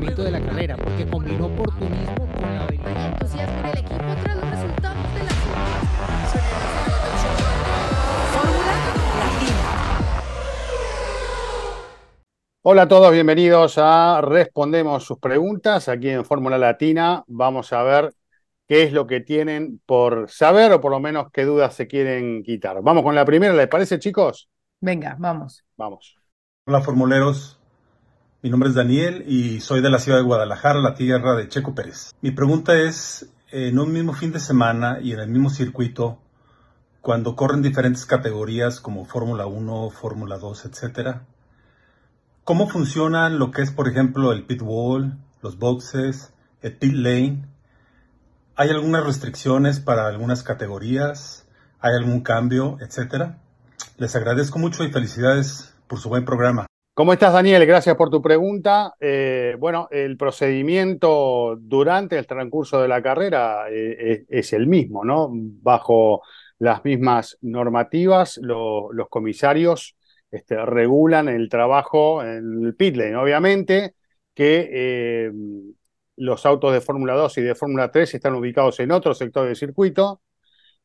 funcionamiento 0.00 0.24
de 0.24 0.30
la 0.30 0.40
carrera, 0.40 0.76
porque 0.76 1.06
combinó 1.06 1.46
oportunismo 1.46 2.26
con 2.32 2.54
la 2.54 2.64
habilidad. 2.64 3.12
entusiasmo 3.12 3.58
en 3.58 3.66
el 3.66 3.78
equipo 3.78 4.04
tras 4.22 4.36
los 4.36 4.50
resultados 4.50 5.14
de 5.14 5.18
la 5.24 5.30
Fórmula 8.32 8.66
Latina. 8.66 9.56
Hola 12.62 12.82
a 12.82 12.88
todos, 12.88 13.12
bienvenidos 13.12 13.78
a 13.78 14.20
Respondemos 14.22 15.04
sus 15.04 15.18
preguntas 15.18 15.88
aquí 15.88 16.08
en 16.08 16.24
Fórmula 16.24 16.56
Latina. 16.56 17.24
Vamos 17.26 17.72
a 17.72 17.82
ver 17.82 18.14
qué 18.66 18.84
es 18.84 18.92
lo 18.92 19.06
que 19.06 19.20
tienen 19.20 19.80
por 19.84 20.30
saber 20.30 20.72
o 20.72 20.80
por 20.80 20.92
lo 20.92 21.00
menos 21.00 21.30
qué 21.32 21.44
dudas 21.44 21.74
se 21.74 21.86
quieren 21.86 22.42
quitar. 22.42 22.80
Vamos 22.82 23.02
con 23.02 23.14
la 23.14 23.24
primera, 23.24 23.52
¿les 23.52 23.68
parece, 23.68 23.98
chicos? 23.98 24.48
Venga, 24.80 25.16
vamos. 25.18 25.62
Vamos. 25.76 26.16
Hola 26.66 26.80
formuleros, 26.80 27.59
mi 28.42 28.48
nombre 28.48 28.70
es 28.70 28.74
Daniel 28.74 29.24
y 29.26 29.60
soy 29.60 29.82
de 29.82 29.90
la 29.90 29.98
ciudad 29.98 30.16
de 30.16 30.24
Guadalajara, 30.24 30.80
la 30.80 30.94
tierra 30.94 31.34
de 31.34 31.48
Checo 31.48 31.74
Pérez. 31.74 32.14
Mi 32.22 32.30
pregunta 32.30 32.74
es, 32.78 33.28
en 33.50 33.78
un 33.78 33.92
mismo 33.92 34.14
fin 34.14 34.32
de 34.32 34.40
semana 34.40 34.98
y 35.02 35.12
en 35.12 35.20
el 35.20 35.28
mismo 35.28 35.50
circuito, 35.50 36.18
cuando 37.02 37.36
corren 37.36 37.60
diferentes 37.60 38.06
categorías 38.06 38.80
como 38.80 39.04
Fórmula 39.04 39.44
1, 39.44 39.90
Fórmula 39.90 40.38
2, 40.38 40.64
etcétera, 40.64 41.26
¿cómo 42.44 42.66
funcionan 42.66 43.38
lo 43.38 43.50
que 43.50 43.60
es, 43.60 43.72
por 43.72 43.88
ejemplo, 43.88 44.32
el 44.32 44.46
pit 44.46 44.62
wall, 44.62 45.18
los 45.42 45.58
boxes, 45.58 46.32
el 46.62 46.74
pit 46.76 46.94
lane? 46.94 47.44
¿Hay 48.56 48.70
algunas 48.70 49.04
restricciones 49.04 49.80
para 49.80 50.06
algunas 50.06 50.42
categorías? 50.42 51.46
¿Hay 51.78 51.94
algún 51.94 52.22
cambio, 52.22 52.78
etcétera? 52.80 53.38
Les 53.98 54.16
agradezco 54.16 54.58
mucho 54.58 54.82
y 54.82 54.90
felicidades 54.90 55.74
por 55.86 56.00
su 56.00 56.08
buen 56.08 56.24
programa. 56.24 56.69
¿Cómo 57.00 57.14
estás, 57.14 57.32
Daniel? 57.32 57.64
Gracias 57.64 57.96
por 57.96 58.10
tu 58.10 58.20
pregunta. 58.20 58.94
Eh, 59.00 59.56
bueno, 59.58 59.88
el 59.90 60.18
procedimiento 60.18 61.56
durante 61.58 62.18
el 62.18 62.26
transcurso 62.26 62.82
de 62.82 62.88
la 62.88 63.00
carrera 63.00 63.70
eh, 63.70 64.26
es, 64.28 64.52
el 64.52 64.66
mismo, 64.66 65.02
¿no? 65.02 65.30
Bajo 65.32 66.20
las 66.58 66.84
mismas 66.84 67.38
normativas, 67.40 68.38
lo, 68.42 68.92
los 68.92 69.08
comisarios 69.08 69.96
este, 70.30 70.62
regulan 70.66 71.30
el 71.30 71.48
trabajo 71.48 72.22
en 72.22 72.66
el 72.66 72.74
pit 72.76 72.96
lane. 72.96 73.16
Obviamente 73.16 73.94
que 74.34 74.68
eh, 74.70 75.32
los 76.16 76.44
autos 76.44 76.74
de 76.74 76.82
Fórmula 76.82 77.14
2 77.14 77.38
y 77.38 77.40
de 77.40 77.54
Fórmula 77.54 77.90
3 77.90 78.12
están 78.12 78.34
ubicados 78.34 78.78
en 78.78 78.90
otro 78.92 79.14
sector 79.14 79.46
del 79.46 79.56
circuito 79.56 80.20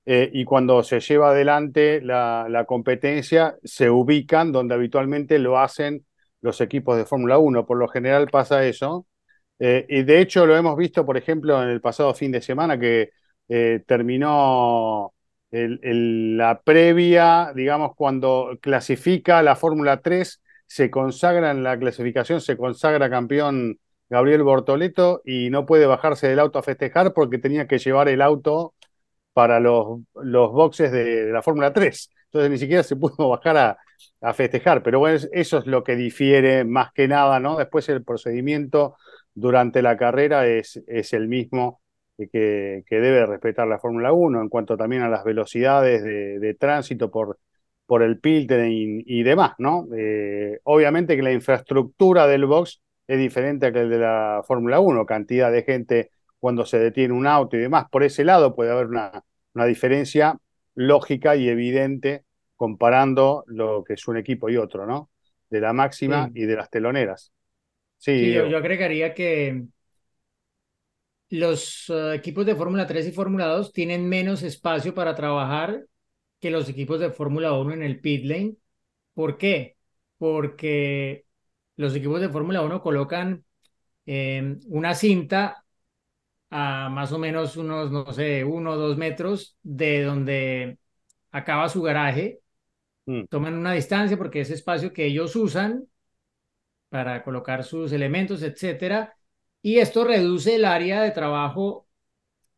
eh, 0.06 0.30
y 0.34 0.46
cuando 0.46 0.84
se 0.84 1.00
lleva 1.00 1.32
adelante 1.32 2.00
la, 2.02 2.66
competencia 2.68 3.58
se 3.64 3.90
ubican 3.90 4.52
donde 4.52 4.76
habitualmente 4.76 5.40
lo 5.40 5.58
hacen 5.60 6.06
los 6.42 6.62
equipos 6.62 6.98
de 6.98 7.06
Fórmula 7.06 7.38
1. 7.40 7.66
Por 7.66 7.78
lo 7.78 7.88
general 7.88 8.28
pasa 8.30 8.66
eso. 8.66 9.08
Eh, 9.60 9.86
y 9.90 10.04
de 10.04 10.22
hecho 10.22 10.46
lo 10.46 10.56
hemos 10.56 10.78
visto, 10.78 11.06
por 11.06 11.18
ejemplo, 11.18 11.62
en 11.64 11.70
el 11.70 11.82
pasado 11.82 12.14
fin 12.14 12.32
de 12.32 12.42
semana 12.42 12.80
que 12.80 13.12
eh, 13.50 13.84
terminó 13.88 15.12
la 15.52 16.62
previa, 16.64 17.54
digamos, 17.56 17.96
cuando 17.96 18.58
clasifica 18.62 19.42
la 19.42 19.56
Fórmula 19.56 20.02
3, 20.02 20.42
se 20.68 20.92
consagra 20.92 21.52
en 21.52 21.64
la 21.64 21.80
clasificación, 21.80 22.42
se 22.42 22.58
consagra 22.58 23.10
campeón 23.10 23.80
Gabriel 24.10 24.44
Bortoleto 24.44 25.22
y 25.26 25.50
no 25.50 25.66
puede 25.66 25.86
bajarse 25.86 26.28
del 26.28 26.40
auto 26.40 26.60
a 26.60 26.64
festejar 26.64 27.14
porque 27.14 27.38
tenía 27.38 27.68
que 27.68 27.80
llevar 27.80 28.10
el 28.10 28.22
auto 28.22 28.75
para 29.36 29.60
los, 29.60 30.00
los 30.24 30.54
boxes 30.54 30.94
de, 30.94 31.26
la 31.26 31.42
Fórmula 31.42 31.74
3. 31.74 32.10
Entonces 32.28 32.50
ni 32.50 32.58
siquiera 32.58 32.84
se 32.84 32.96
pudo 32.96 33.28
bajar 33.32 33.78
a, 34.22 34.34
festejar. 34.34 34.82
Pero 34.82 35.00
bueno, 35.00 35.20
eso 35.34 35.58
es 35.58 35.66
lo 35.66 35.84
que 35.84 35.98
difiere 35.98 36.64
más 36.64 36.94
que 36.94 37.10
nada, 37.10 37.42
¿no? 37.42 37.58
Después 37.58 37.90
el 37.90 38.02
procedimiento 38.04 38.96
durante 39.34 39.82
la 39.82 39.98
carrera 39.98 40.48
es, 40.48 40.82
es 40.88 41.12
el 41.12 41.28
mismo 41.28 41.82
que, 42.18 42.84
que, 42.88 43.00
debe 43.02 43.26
respetar 43.26 43.68
la 43.68 43.78
Fórmula 43.78 44.14
1 44.14 44.42
en 44.42 44.48
cuanto 44.48 44.78
también 44.78 45.02
a 45.02 45.10
las 45.10 45.26
velocidades 45.26 46.02
de, 46.02 46.40
de 46.40 46.54
tránsito 46.54 47.12
por, 47.12 47.38
por 47.86 48.04
el 48.04 48.20
pilten 48.20 48.72
y, 48.72 49.04
y 49.06 49.24
demás, 49.24 49.56
¿no? 49.58 49.86
Eh, 49.98 50.62
obviamente 50.64 51.18
que 51.18 51.24
la 51.24 51.34
infraestructura 51.34 52.26
del 52.26 52.46
box 52.46 52.82
es 53.06 53.20
diferente 53.20 53.66
a 53.66 53.74
que 53.74 53.82
el 53.82 53.90
de 53.90 54.00
la 54.00 54.44
Fórmula 54.48 54.80
1, 54.80 55.06
cantidad 55.06 55.52
de 55.52 55.64
gente 55.64 56.12
cuando 56.40 56.66
se 56.66 56.80
detiene 56.80 57.14
un 57.14 57.28
auto 57.28 57.58
y 57.58 57.62
demás. 57.62 57.86
Por 57.92 58.04
ese 58.04 58.24
lado 58.24 58.56
puede 58.56 58.72
haber 58.72 58.88
una, 58.88 59.24
una 59.54 59.66
diferencia 59.66 60.38
lógica 60.76 61.36
y 61.36 61.50
evidente 61.50 62.26
comparando 62.56 63.44
lo 63.48 63.84
que 63.84 63.94
es 63.94 64.08
un 64.08 64.18
equipo 64.18 64.50
y 64.50 64.58
otro, 64.58 64.86
¿no? 64.86 65.10
De 65.50 65.60
la 65.60 65.74
máxima 65.74 66.28
sí. 66.28 66.42
y 66.42 66.46
de 66.46 66.56
las 66.56 66.70
teloneras. 66.70 67.32
Sí, 67.98 68.20
sí 68.20 68.34
yo, 68.34 68.48
yo, 68.48 68.58
agregaría 68.58 69.14
que 69.14 69.66
los 71.30 71.90
uh, 71.90 72.12
equipos 72.12 72.46
de 72.46 72.56
Fórmula 72.56 72.86
3 72.86 73.08
y 73.08 73.12
Fórmula 73.12 73.48
2 73.48 73.74
tienen 73.74 74.08
menos 74.08 74.44
espacio 74.44 74.94
para 74.94 75.16
trabajar 75.16 75.86
que 76.40 76.52
los 76.52 76.70
equipos 76.70 77.00
de 77.00 77.12
Fórmula 77.12 77.54
1 77.54 77.74
en 77.74 77.84
el 77.84 78.00
pit 78.00 78.26
lane. 78.26 78.56
¿Por 79.14 79.38
qué? 79.38 79.78
Porque 80.18 81.26
los 81.78 81.96
equipos 81.96 82.22
de 82.22 82.30
Fórmula 82.30 82.62
1 82.62 82.82
colocan 82.82 83.44
eh, 84.06 84.58
una 84.68 84.94
cinta 84.94 85.65
a 86.58 86.90
más 86.90 87.12
o 87.12 87.20
menos 87.20 87.58
unos, 87.58 87.92
no 87.92 88.14
sé, 88.14 88.46
uno 88.46 88.72
o 88.72 88.78
dos 88.78 88.98
metros 88.98 89.58
de 89.62 90.04
donde 90.04 90.80
acaba 91.32 91.68
su 91.68 91.82
garaje. 91.82 92.40
Mm. 93.06 93.26
Toman 93.26 93.56
una 93.56 93.74
distancia 93.74 94.18
porque 94.18 94.40
es 94.40 94.50
espacio 94.52 94.94
que 94.94 95.06
ellos 95.06 95.36
usan 95.36 95.86
para 96.88 97.24
colocar 97.24 97.66
sus 97.66 97.92
elementos, 97.92 98.42
etcétera. 98.42 99.18
Y 99.62 99.80
esto 99.80 100.06
reduce 100.06 100.56
el 100.56 100.64
área 100.64 101.02
de 101.02 101.12
trabajo 101.12 101.90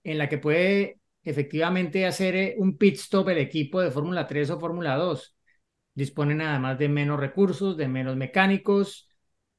en 0.04 0.20
la 0.20 0.30
que 0.30 0.38
puede 0.38 1.00
efectivamente 1.24 2.06
hacer 2.06 2.36
eh, 2.36 2.56
un 2.60 2.78
pit 2.78 2.98
stop 2.98 3.30
el 3.30 3.40
equipo 3.40 3.82
de 3.82 3.90
Fórmula 3.90 4.28
3 4.28 4.52
o 4.52 4.60
Fórmula 4.60 4.96
2. 4.96 5.36
Disponen 5.96 6.42
además 6.42 6.78
de 6.78 6.88
menos 6.88 7.20
recursos, 7.20 7.76
de 7.78 7.88
menos 7.88 8.16
mecánicos, 8.16 9.10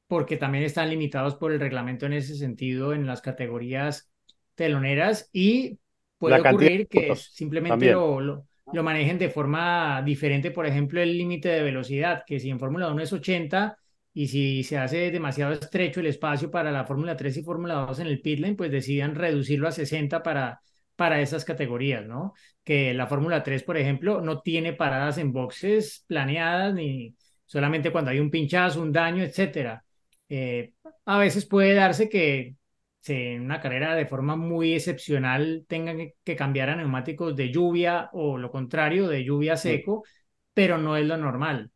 porque 0.06 0.36
también 0.36 0.62
están 0.62 0.90
limitados 0.90 1.34
por 1.34 1.50
el 1.50 1.58
reglamento 1.58 2.06
en 2.06 2.12
ese 2.12 2.36
sentido 2.36 2.92
en 2.92 3.04
las 3.04 3.20
categorías 3.20 4.12
teloneras 4.58 5.30
y 5.32 5.78
puede 6.18 6.40
ocurrir 6.40 6.88
que 6.88 7.14
simplemente 7.16 7.92
lo, 7.92 8.20
lo, 8.20 8.44
lo, 8.72 8.82
manejen 8.82 9.16
de 9.18 9.30
forma 9.30 10.02
diferente, 10.02 10.50
por 10.50 10.66
ejemplo, 10.66 11.00
el 11.00 11.16
límite 11.16 11.48
de 11.48 11.62
velocidad, 11.62 12.24
que 12.26 12.40
si 12.40 12.50
en 12.50 12.58
Fórmula 12.58 12.90
1 12.92 13.02
es 13.02 13.12
80 13.12 13.78
y 14.12 14.26
si 14.26 14.64
se 14.64 14.76
hace 14.78 15.12
demasiado 15.12 15.52
estrecho 15.52 16.00
el 16.00 16.06
espacio 16.06 16.50
para 16.50 16.72
la 16.72 16.84
Fórmula 16.84 17.16
3 17.16 17.36
y 17.36 17.42
Fórmula 17.44 17.74
2 17.86 18.00
en 18.00 18.06
el 18.08 18.20
pit 18.20 18.40
lane, 18.40 18.56
pues 18.56 18.70
decidan 18.72 19.14
reducirlo 19.14 19.68
a 19.68 19.72
60 19.72 20.22
para, 20.24 20.60
para 20.96 21.20
esas 21.20 21.44
categorías, 21.44 22.04
¿no? 22.04 22.34
Que 22.64 22.92
la 22.94 23.06
Fórmula 23.06 23.44
3, 23.44 23.62
por 23.62 23.76
ejemplo, 23.76 24.20
no 24.20 24.40
tiene 24.40 24.72
paradas 24.72 25.18
en 25.18 25.32
boxes 25.32 26.04
planeadas 26.08 26.74
ni 26.74 27.14
solamente 27.46 27.92
cuando 27.92 28.10
hay 28.10 28.18
un 28.18 28.30
pinchazo, 28.30 28.82
un 28.82 28.90
daño, 28.90 29.22
etcétera. 29.22 29.84
Eh, 30.28 30.72
a 31.06 31.18
veces 31.18 31.46
puede 31.46 31.74
darse 31.74 32.08
que 32.08 32.56
en 33.06 33.42
una 33.42 33.60
carrera 33.60 33.94
de 33.94 34.06
forma 34.06 34.36
muy 34.36 34.74
excepcional 34.74 35.64
tengan 35.68 36.12
que 36.24 36.36
cambiar 36.36 36.70
a 36.70 36.76
neumáticos 36.76 37.36
de 37.36 37.50
lluvia 37.50 38.10
o 38.12 38.38
lo 38.38 38.50
contrario, 38.50 39.08
de 39.08 39.24
lluvia 39.24 39.56
seco, 39.56 40.02
sí. 40.04 40.12
pero 40.54 40.78
no 40.78 40.96
es 40.96 41.06
lo 41.06 41.16
normal. 41.16 41.70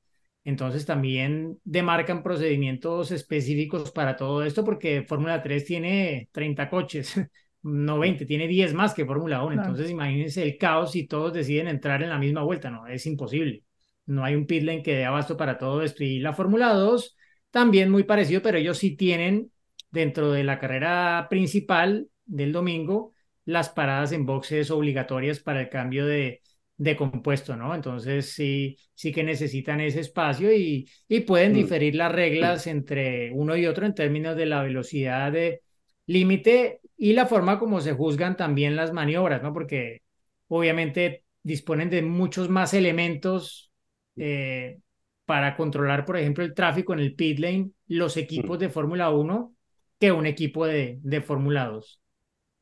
Entonces 0.45 0.85
también 0.85 1.59
demarcan 1.65 2.23
procedimientos 2.23 3.13
específicos 3.13 3.93
para 3.93 4.17
todo 4.17 4.43
esto 4.45 4.65
porque 4.65 5.03
Fórmula 5.03 5.43
3 5.43 5.65
tiene 5.65 6.29
30 6.33 6.69
coches, 6.69 7.15
no 7.63 7.99
20, 7.99 8.27
tiene 8.27 8.49
10 8.49 8.75
más 8.75 8.93
que 8.93 9.07
Fórmula 9.07 9.43
1. 9.43 9.55
Claro. 9.55 9.69
Entonces 9.69 9.91
imagínense 9.91 10.43
el 10.43 10.59
caos 10.59 10.93
si 10.93 11.07
todos 11.07 11.33
deciden 11.33 11.69
entrar 11.69 12.03
en 12.03 12.09
la 12.11 12.19
misma 12.19 12.43
vuelta, 12.43 12.71
no, 12.71 12.87
es 12.89 13.07
imposible. 13.07 13.63
No 14.05 14.25
hay 14.25 14.35
un 14.35 14.47
pit 14.47 14.65
lane 14.65 14.83
que 14.83 14.97
dé 14.97 15.05
abasto 15.05 15.37
para 15.37 15.59
todo 15.59 15.83
esto. 15.83 16.03
Y 16.03 16.19
la 16.19 16.33
Fórmula 16.33 16.75
2 16.75 17.17
también 17.53 17.91
muy 17.91 18.03
parecido, 18.03 18.43
pero 18.43 18.59
ellos 18.59 18.79
sí 18.79 18.97
tienen 18.97 19.52
dentro 19.93 20.33
de 20.33 20.45
la 20.45 20.59
carrera 20.59 21.29
principal 21.31 22.09
del 22.25 22.53
domingo 22.53 23.13
las 23.45 23.69
paradas 23.71 24.13
en 24.13 24.27
boxes 24.27 24.71
obligatorias 24.71 25.41
para 25.41 25.61
el 25.63 25.69
cambio 25.69 26.07
de, 26.07 26.43
de 26.77 26.97
compuesto, 26.97 27.57
¿no? 27.57 27.75
Entonces 27.75 28.33
sí, 28.33 28.77
sí 28.95 29.13
que 29.13 29.25
necesitan 29.25 29.81
ese 29.81 30.01
espacio 30.01 30.53
y, 30.53 30.89
y 31.09 31.21
pueden 31.21 31.53
diferir 31.53 31.95
las 31.97 32.13
reglas 32.13 32.67
entre 32.67 33.33
uno 33.33 33.57
y 33.57 33.67
otro 33.67 33.87
en 33.87 33.95
términos 33.95 34.37
de 34.37 34.47
la 34.47 34.63
velocidad 34.63 35.33
de 35.33 35.63
límite 36.07 36.81
y 36.97 37.13
la 37.15 37.27
forma 37.27 37.59
como 37.59 37.81
se 37.81 37.93
juzgan 37.93 38.37
también 38.37 38.77
las 38.77 38.93
maniobras, 38.93 39.43
¿no? 39.43 39.53
Porque 39.53 40.03
obviamente 40.49 41.25
disponen 41.43 41.91
de 41.91 42.03
muchos 42.03 42.49
más 42.49 42.75
elementos 42.75 43.73
eh, 44.17 44.79
para 45.25 45.57
controlar, 45.57 46.05
por 46.05 46.17
ejemplo, 46.17 46.45
el 46.45 46.55
tráfico 46.55 46.93
en 46.93 47.01
el 47.01 47.15
pit 47.15 47.39
lane, 47.39 47.71
los 47.89 48.17
equipos 48.17 48.59
de 48.59 48.69
Fórmula 48.69 49.11
1 49.11 49.55
que 50.03 50.13
un 50.13 50.27
equipo 50.27 50.67
de, 50.67 50.99
de 51.03 51.21
Fórmula 51.23 51.67
2. 51.69 52.01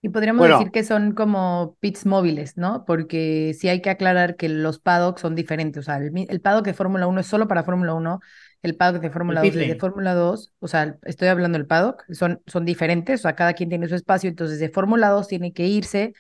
Y 0.02 0.08
podríamos 0.08 0.46
Bueno, 0.46 0.48
decir 0.48 0.70
que 0.70 0.82
son 0.82 1.12
como 1.12 1.76
pits 1.80 2.06
móviles, 2.06 2.56
¿no? 2.56 2.84
Porque 2.86 3.54
sí 3.58 3.68
hay 3.68 3.82
que 3.82 3.90
aclarar 3.90 4.36
que 4.36 4.48
los 4.48 4.78
paddocks 4.78 5.20
son 5.20 5.34
diferentes. 5.34 5.80
O 5.80 5.82
sea, 5.84 5.98
el, 5.98 6.10
mi- 6.10 6.26
el 6.30 6.40
paddock 6.40 6.64
de 6.64 6.72
Fórmula 6.74 7.06
Uno 7.06 7.20
es 7.20 7.26
solo 7.26 7.46
para 7.48 7.64
Fórmula 7.64 7.92
Uno, 7.94 8.20
el 8.62 8.76
paddock 8.76 9.02
de 9.02 9.10
Fórmula 9.10 9.42
2 9.42 9.54
pit 9.54 9.54
es 9.58 9.66
de. 9.66 9.78
Fórmula 9.78 10.14
2. 10.14 10.52
O 10.58 10.68
sea, 10.68 10.96
estoy 11.02 11.28
hablando 11.28 11.58
del 11.58 11.66
paddock, 11.66 12.04
son, 12.14 12.40
son 12.46 12.64
diferentes, 12.64 13.20
o 13.20 13.22
sea, 13.24 13.36
cada 13.36 13.52
quien 13.52 13.68
tiene 13.68 13.88
su 13.88 13.94
espacio. 13.94 14.30
Entonces, 14.30 14.58
de 14.58 14.70
Fórmula 14.70 15.08
2 15.10 15.28
tiene 15.28 15.52
que 15.52 15.66
irse 15.66 16.14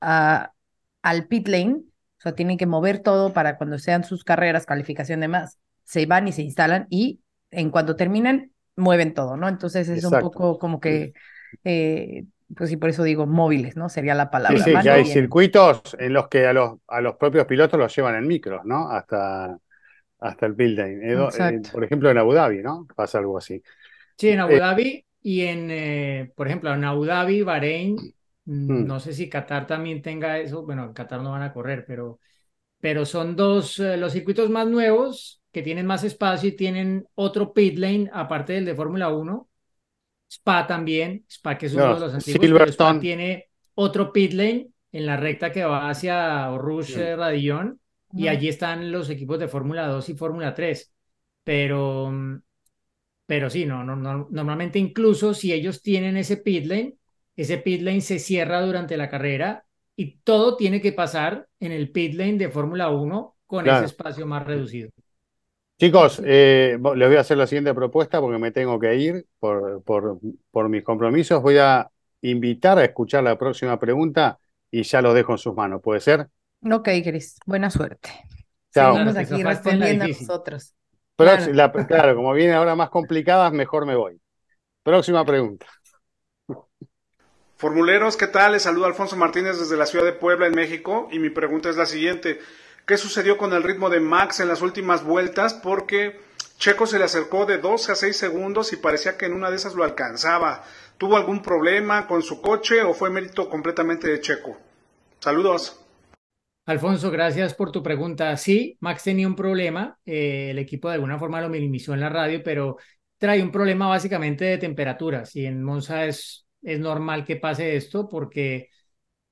a, 0.00 0.52
al 1.02 1.26
pit 1.28 1.48
lane, 1.48 1.74
o 1.76 2.20
sea, 2.22 2.34
tienen 2.34 2.58
que 2.58 2.66
mover 2.66 3.00
todo 3.00 3.32
para 3.32 3.56
cuando 3.58 3.78
sean 3.78 4.04
sus 4.04 4.24
carreras, 4.24 4.66
calificación 4.66 5.20
de 5.20 5.28
más, 5.28 5.58
se 5.84 6.06
van 6.06 6.28
y 6.28 6.32
se 6.32 6.42
instalan 6.42 6.86
y 6.90 7.20
en 7.50 7.70
cuanto 7.70 7.96
terminan, 7.96 8.52
mueven 8.78 9.14
todo, 9.14 9.36
¿no? 9.36 9.48
Entonces 9.48 9.88
es 9.88 10.04
un 10.04 10.18
exacto. 10.18 10.18
poco 10.18 10.58
como 10.58 10.80
que, 10.80 11.14
eh, 11.64 12.26
pues 12.56 12.70
sí, 12.70 12.76
por 12.78 12.90
eso 12.90 13.04
digo 13.04 13.26
móviles, 13.26 13.76
¿no? 13.76 13.88
Sería 13.90 14.14
la 14.14 14.30
Sí, 14.46 14.58
palabra. 14.58 14.58
sí, 14.58 14.70
Van 14.72 14.84
que 14.84 14.88
y 14.88 14.90
hay 14.90 15.04
vienen. 15.04 15.04
circuitos 15.04 15.94
en 15.98 16.14
los 16.14 16.28
que 16.28 16.46
a 16.46 16.54
los, 16.54 16.78
a 16.86 17.00
los 17.02 17.16
propios 17.16 17.46
pilotos 17.46 17.78
los 17.78 17.94
llevan 17.94 18.14
en 18.14 18.26
micros, 18.26 18.64
¿no? 18.64 18.90
Hasta, 18.90 19.58
hasta 20.20 20.46
el 20.46 20.56
lane. 20.76 21.12
Eh, 21.14 21.28
eh, 21.38 21.60
por 21.70 21.84
ejemplo, 21.84 22.10
en 22.10 22.18
Abu 22.18 22.34
Dhabi, 22.34 22.62
¿no? 22.62 22.86
Pasa 22.96 23.18
algo 23.18 23.38
así. 23.38 23.62
Sí, 24.16 24.28
en 24.30 24.40
Abu 24.40 24.56
Eh, 24.56 24.58
Dhabi 24.58 25.04
y 25.22 25.42
en, 25.42 25.70
eh, 25.70 26.32
por 26.36 26.46
ejemplo, 26.48 26.72
en 26.74 26.84
Abu 26.84 27.04
Dhabi, 27.04 27.42
Bahrein, 27.42 28.08
mm, 28.66 28.84
mm, 28.84 28.86
no 28.86 28.98
sé 29.00 29.12
si 29.14 29.28
Qatar 29.28 29.66
también 29.66 30.02
tenga 30.02 30.38
eso, 30.38 30.64
bueno, 30.64 30.84
en 30.84 30.92
Qatar 30.92 31.20
no 31.22 31.32
van 31.32 31.42
a 31.42 31.52
correr, 31.52 31.84
pero, 31.86 32.20
pero 32.80 33.06
son 33.06 33.36
dos, 33.36 33.78
eh, 33.80 33.96
los 33.98 34.12
circuitos 34.12 34.50
más 34.50 34.66
nuevos 34.68 35.42
que 35.58 35.64
tienen 35.64 35.86
más 35.86 36.04
espacio 36.04 36.48
y 36.48 36.56
tienen 36.56 37.06
otro 37.14 37.52
pit 37.52 37.78
lane 37.78 38.10
aparte 38.12 38.52
del 38.54 38.64
de 38.64 38.74
Fórmula 38.74 39.08
Uno. 39.10 39.48
Spa 40.30 40.66
también, 40.66 41.24
Spa 41.28 41.56
que 41.58 41.66
es 41.66 41.74
uno 41.74 41.84
no, 41.88 41.94
de 41.94 42.00
los 42.00 42.14
antiguos, 42.14 42.50
pero 42.52 42.68
Spa 42.68 42.94
Silverstone. 42.94 42.98
tiene 42.98 43.48
otro 43.74 44.12
pit 44.12 44.32
lane 44.32 44.70
en 44.92 45.06
la 45.06 45.16
recta 45.16 45.52
que 45.52 45.64
va 45.64 45.88
hacia 45.90 46.48
Rouge 46.56 47.12
eh, 47.12 47.16
Radillon 47.16 47.80
y 48.14 48.28
allí 48.28 48.48
están 48.48 48.90
los 48.92 49.10
equipos 49.10 49.38
de 49.38 49.48
Fórmula 49.48 49.86
2 49.86 50.08
y 50.10 50.14
Fórmula 50.14 50.54
3. 50.54 50.92
Pero, 51.44 52.12
pero 53.26 53.50
sí, 53.50 53.66
no, 53.66 53.84
no, 53.84 53.96
no, 53.96 54.28
normalmente 54.30 54.78
incluso 54.78 55.34
si 55.34 55.52
ellos 55.52 55.82
tienen 55.82 56.16
ese 56.16 56.38
pit 56.38 56.64
lane, 56.66 56.94
ese 57.36 57.58
pit 57.58 57.82
lane 57.82 58.00
se 58.00 58.18
cierra 58.18 58.62
durante 58.62 58.96
la 58.96 59.08
carrera 59.08 59.64
y 59.96 60.18
todo 60.18 60.56
tiene 60.56 60.80
que 60.80 60.92
pasar 60.92 61.48
en 61.60 61.72
el 61.72 61.90
pit 61.90 62.14
lane 62.14 62.38
de 62.38 62.48
Fórmula 62.50 62.90
1 62.90 63.36
con 63.46 63.66
ese 63.66 63.70
Claro. 63.70 63.86
espacio 63.86 64.26
más 64.26 64.46
reducido. 64.46 64.90
Chicos, 65.78 66.20
eh, 66.24 66.76
les 66.96 67.08
voy 67.08 67.16
a 67.16 67.20
hacer 67.20 67.36
la 67.38 67.46
siguiente 67.46 67.72
propuesta 67.72 68.20
porque 68.20 68.38
me 68.38 68.50
tengo 68.50 68.80
que 68.80 68.96
ir 68.96 69.26
por, 69.38 69.82
por, 69.84 70.18
por 70.50 70.68
mis 70.68 70.82
compromisos. 70.82 71.40
Voy 71.40 71.58
a 71.58 71.88
invitar 72.20 72.78
a 72.78 72.84
escuchar 72.84 73.22
la 73.22 73.38
próxima 73.38 73.78
pregunta 73.78 74.38
y 74.72 74.82
ya 74.82 75.00
lo 75.00 75.14
dejo 75.14 75.32
en 75.32 75.38
sus 75.38 75.54
manos. 75.54 75.80
¿Puede 75.80 76.00
ser? 76.00 76.26
Ok, 76.68 76.88
Cris, 77.04 77.38
buena 77.46 77.70
suerte. 77.70 78.10
Chao. 78.74 78.94
Seguimos 78.94 79.14
Claro, 79.14 79.34
aquí 79.34 79.42
respondiendo 79.44 80.04
a 80.04 80.08
nosotros. 80.08 80.74
Claro. 81.16 81.52
la- 81.52 81.72
claro, 81.72 82.16
como 82.16 82.32
viene 82.32 82.54
ahora 82.54 82.74
más 82.74 82.90
complicadas, 82.90 83.52
mejor 83.52 83.86
me 83.86 83.94
voy. 83.94 84.20
Próxima 84.82 85.24
pregunta. 85.24 85.66
Formuleros, 87.56 88.16
¿qué 88.16 88.26
tal? 88.26 88.52
Les 88.52 88.62
saluda 88.62 88.86
Alfonso 88.86 89.16
Martínez 89.16 89.58
desde 89.58 89.76
la 89.76 89.86
ciudad 89.86 90.04
de 90.04 90.12
Puebla, 90.12 90.46
en 90.46 90.54
México, 90.54 91.08
y 91.10 91.18
mi 91.18 91.30
pregunta 91.30 91.68
es 91.70 91.76
la 91.76 91.86
siguiente. 91.86 92.38
¿Qué 92.88 92.96
sucedió 92.96 93.36
con 93.36 93.52
el 93.52 93.62
ritmo 93.62 93.90
de 93.90 94.00
Max 94.00 94.40
en 94.40 94.48
las 94.48 94.62
últimas 94.62 95.04
vueltas? 95.04 95.52
Porque 95.52 96.18
Checo 96.56 96.86
se 96.86 96.98
le 96.98 97.04
acercó 97.04 97.44
de 97.44 97.58
12 97.58 97.92
a 97.92 97.94
6 97.94 98.16
segundos 98.16 98.72
y 98.72 98.76
parecía 98.76 99.18
que 99.18 99.26
en 99.26 99.34
una 99.34 99.50
de 99.50 99.56
esas 99.56 99.74
lo 99.74 99.84
alcanzaba. 99.84 100.64
¿Tuvo 100.96 101.18
algún 101.18 101.42
problema 101.42 102.06
con 102.06 102.22
su 102.22 102.40
coche 102.40 102.80
o 102.82 102.94
fue 102.94 103.10
mérito 103.10 103.50
completamente 103.50 104.08
de 104.08 104.22
Checo? 104.22 104.56
Saludos. 105.20 105.78
Alfonso, 106.64 107.10
gracias 107.10 107.52
por 107.52 107.70
tu 107.72 107.82
pregunta. 107.82 108.34
Sí, 108.38 108.78
Max 108.80 109.02
tenía 109.04 109.26
un 109.26 109.36
problema. 109.36 109.98
eh, 110.06 110.52
el 110.52 110.58
equipo 110.58 110.88
de 110.88 110.94
alguna 110.94 111.18
forma 111.18 111.42
lo 111.42 111.50
minimizó 111.50 111.92
en 111.92 112.00
la 112.00 112.08
radio, 112.08 112.40
pero 112.42 112.78
trae 113.18 113.42
un 113.42 113.52
problema 113.52 113.86
básicamente 113.86 114.46
de 114.46 114.56
temperaturas. 114.56 115.36
Y 115.36 115.44
en 115.44 115.62
Monza 115.62 116.06
es, 116.06 116.46
es 116.62 116.80
normal 116.80 117.26
que 117.26 117.36
pase 117.36 117.76
esto 117.76 118.08
porque 118.08 118.70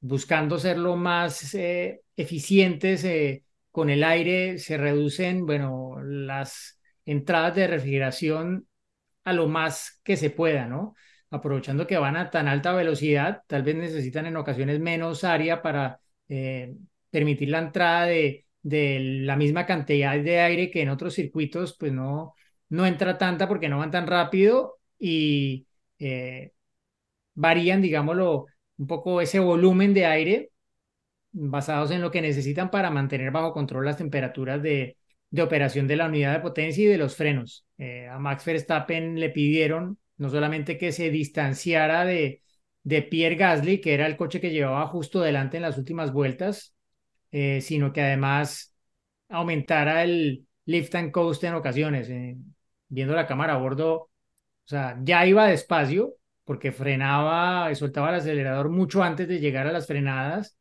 buscando 0.00 0.58
ser 0.58 0.76
lo 0.76 0.94
más 0.96 1.54
eh, 1.54 2.02
eficientes 2.16 3.02
eh, 3.04 3.45
con 3.76 3.90
el 3.90 4.04
aire, 4.04 4.56
se 4.56 4.78
reducen, 4.78 5.44
bueno, 5.44 5.96
las 6.02 6.80
entradas 7.04 7.54
de 7.54 7.66
refrigeración 7.66 8.66
a 9.22 9.34
lo 9.34 9.48
más 9.48 10.00
que 10.02 10.16
se 10.16 10.30
pueda, 10.30 10.66
¿no? 10.66 10.94
Aprovechando 11.28 11.86
que 11.86 11.98
van 11.98 12.16
a 12.16 12.30
tan 12.30 12.48
alta 12.48 12.72
velocidad, 12.72 13.42
tal 13.46 13.64
vez 13.64 13.76
necesitan 13.76 14.24
en 14.24 14.38
ocasiones 14.38 14.80
menos 14.80 15.24
área 15.24 15.60
para 15.60 16.00
eh, 16.30 16.74
permitir 17.10 17.50
la 17.50 17.58
entrada 17.58 18.06
de, 18.06 18.46
la 18.62 19.36
misma 19.36 19.66
cantidad 19.66 20.18
de 20.18 20.40
aire 20.40 20.70
que 20.70 20.80
en 20.80 20.88
otros 20.88 21.12
circuitos, 21.12 21.76
pues 21.78 21.92
no, 21.92 22.34
no 22.70 22.86
entra 22.86 23.18
tanta 23.18 23.46
porque 23.46 23.68
no 23.68 23.76
van 23.76 23.90
tan 23.90 24.06
rápido 24.06 24.78
y 24.98 25.66
eh, 25.98 26.52
varían, 27.34 27.82
digámoslo, 27.82 28.46
un 28.78 28.86
poco 28.86 29.20
ese 29.20 29.38
volumen 29.38 29.92
de 29.92 30.06
aire 30.06 30.50
basados 31.36 31.90
en 31.90 32.00
lo 32.00 32.10
que 32.10 32.22
necesitan 32.22 32.70
para 32.70 32.90
mantener 32.90 33.30
bajo 33.30 33.52
control 33.52 33.84
las 33.84 33.98
temperaturas 33.98 34.62
de, 34.62 34.96
de 35.30 35.42
operación 35.42 35.86
de 35.86 35.96
la 35.96 36.06
unidad 36.06 36.32
de 36.32 36.40
potencia 36.40 36.84
y 36.84 36.86
de 36.86 36.98
los 36.98 37.14
frenos. 37.16 37.66
Eh, 37.78 38.08
a 38.08 38.18
Max 38.18 38.44
Verstappen 38.44 39.20
le 39.20 39.30
pidieron 39.30 39.98
no 40.16 40.30
solamente 40.30 40.78
que 40.78 40.92
se 40.92 41.10
distanciara 41.10 42.04
de, 42.06 42.42
de 42.82 43.02
Pierre 43.02 43.36
Gasly, 43.36 43.80
que 43.80 43.92
era 43.94 44.06
el 44.06 44.16
coche 44.16 44.40
que 44.40 44.50
llevaba 44.50 44.86
justo 44.86 45.20
delante 45.20 45.58
en 45.58 45.62
las 45.64 45.76
últimas 45.76 46.12
vueltas, 46.12 46.74
eh, 47.32 47.60
sino 47.60 47.92
que 47.92 48.00
además 48.00 48.74
aumentara 49.28 50.04
el 50.04 50.46
lift 50.64 50.94
and 50.94 51.10
coast 51.10 51.44
en 51.44 51.54
ocasiones. 51.54 52.08
Eh, 52.08 52.36
viendo 52.88 53.14
la 53.14 53.26
cámara 53.26 53.54
a 53.54 53.58
bordo, 53.58 53.94
o 53.94 54.10
sea, 54.64 54.98
ya 55.02 55.26
iba 55.26 55.46
despacio 55.46 56.14
porque 56.44 56.72
frenaba 56.72 57.70
y 57.70 57.74
soltaba 57.74 58.10
el 58.10 58.16
acelerador 58.16 58.70
mucho 58.70 59.02
antes 59.02 59.28
de 59.28 59.40
llegar 59.40 59.66
a 59.66 59.72
las 59.72 59.86
frenadas 59.86 60.56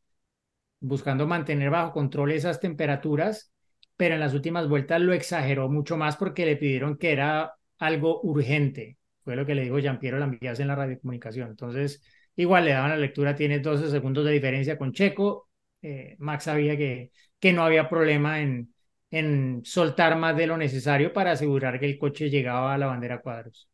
buscando 0.88 1.28
mantener 1.28 1.70
bajo 1.70 1.92
control 1.94 2.32
esas 2.32 2.60
temperaturas, 2.60 3.52
pero 3.98 4.16
en 4.16 4.20
las 4.22 4.34
últimas 4.34 4.68
vueltas 4.68 5.02
lo 5.02 5.14
exageró 5.14 5.70
mucho 5.70 5.98
más 5.98 6.18
porque 6.18 6.46
le 6.46 6.58
pidieron 6.58 6.98
que 6.98 7.12
era 7.12 7.54
algo 7.80 8.22
urgente. 8.22 8.98
Fue 9.24 9.36
lo 9.36 9.46
que 9.46 9.56
le 9.56 9.64
dijo 9.64 9.80
Jean-Pierre 9.80 10.20
Lambias 10.20 10.60
en 10.60 10.68
la 10.68 10.76
radiocomunicación. 10.76 11.50
Entonces, 11.50 12.04
igual 12.36 12.66
le 12.66 12.72
daban 12.72 12.92
la 12.92 12.98
lectura, 12.98 13.36
tiene 13.36 13.60
12 13.60 13.90
segundos 13.90 14.26
de 14.26 14.32
diferencia 14.32 14.78
con 14.78 14.92
Checo. 14.94 15.50
Eh, 15.82 16.16
Max 16.20 16.46
sabía 16.46 16.78
que, 16.78 17.12
que 17.40 17.54
no 17.54 17.64
había 17.64 17.90
problema 17.90 18.40
en, 18.42 18.74
en 19.12 19.62
soltar 19.66 20.18
más 20.18 20.36
de 20.38 20.48
lo 20.48 20.58
necesario 20.58 21.14
para 21.14 21.32
asegurar 21.32 21.80
que 21.80 21.86
el 21.88 21.98
coche 21.98 22.30
llegaba 22.30 22.74
a 22.74 22.78
la 22.78 22.88
bandera 22.88 23.22
cuadros. 23.22 23.70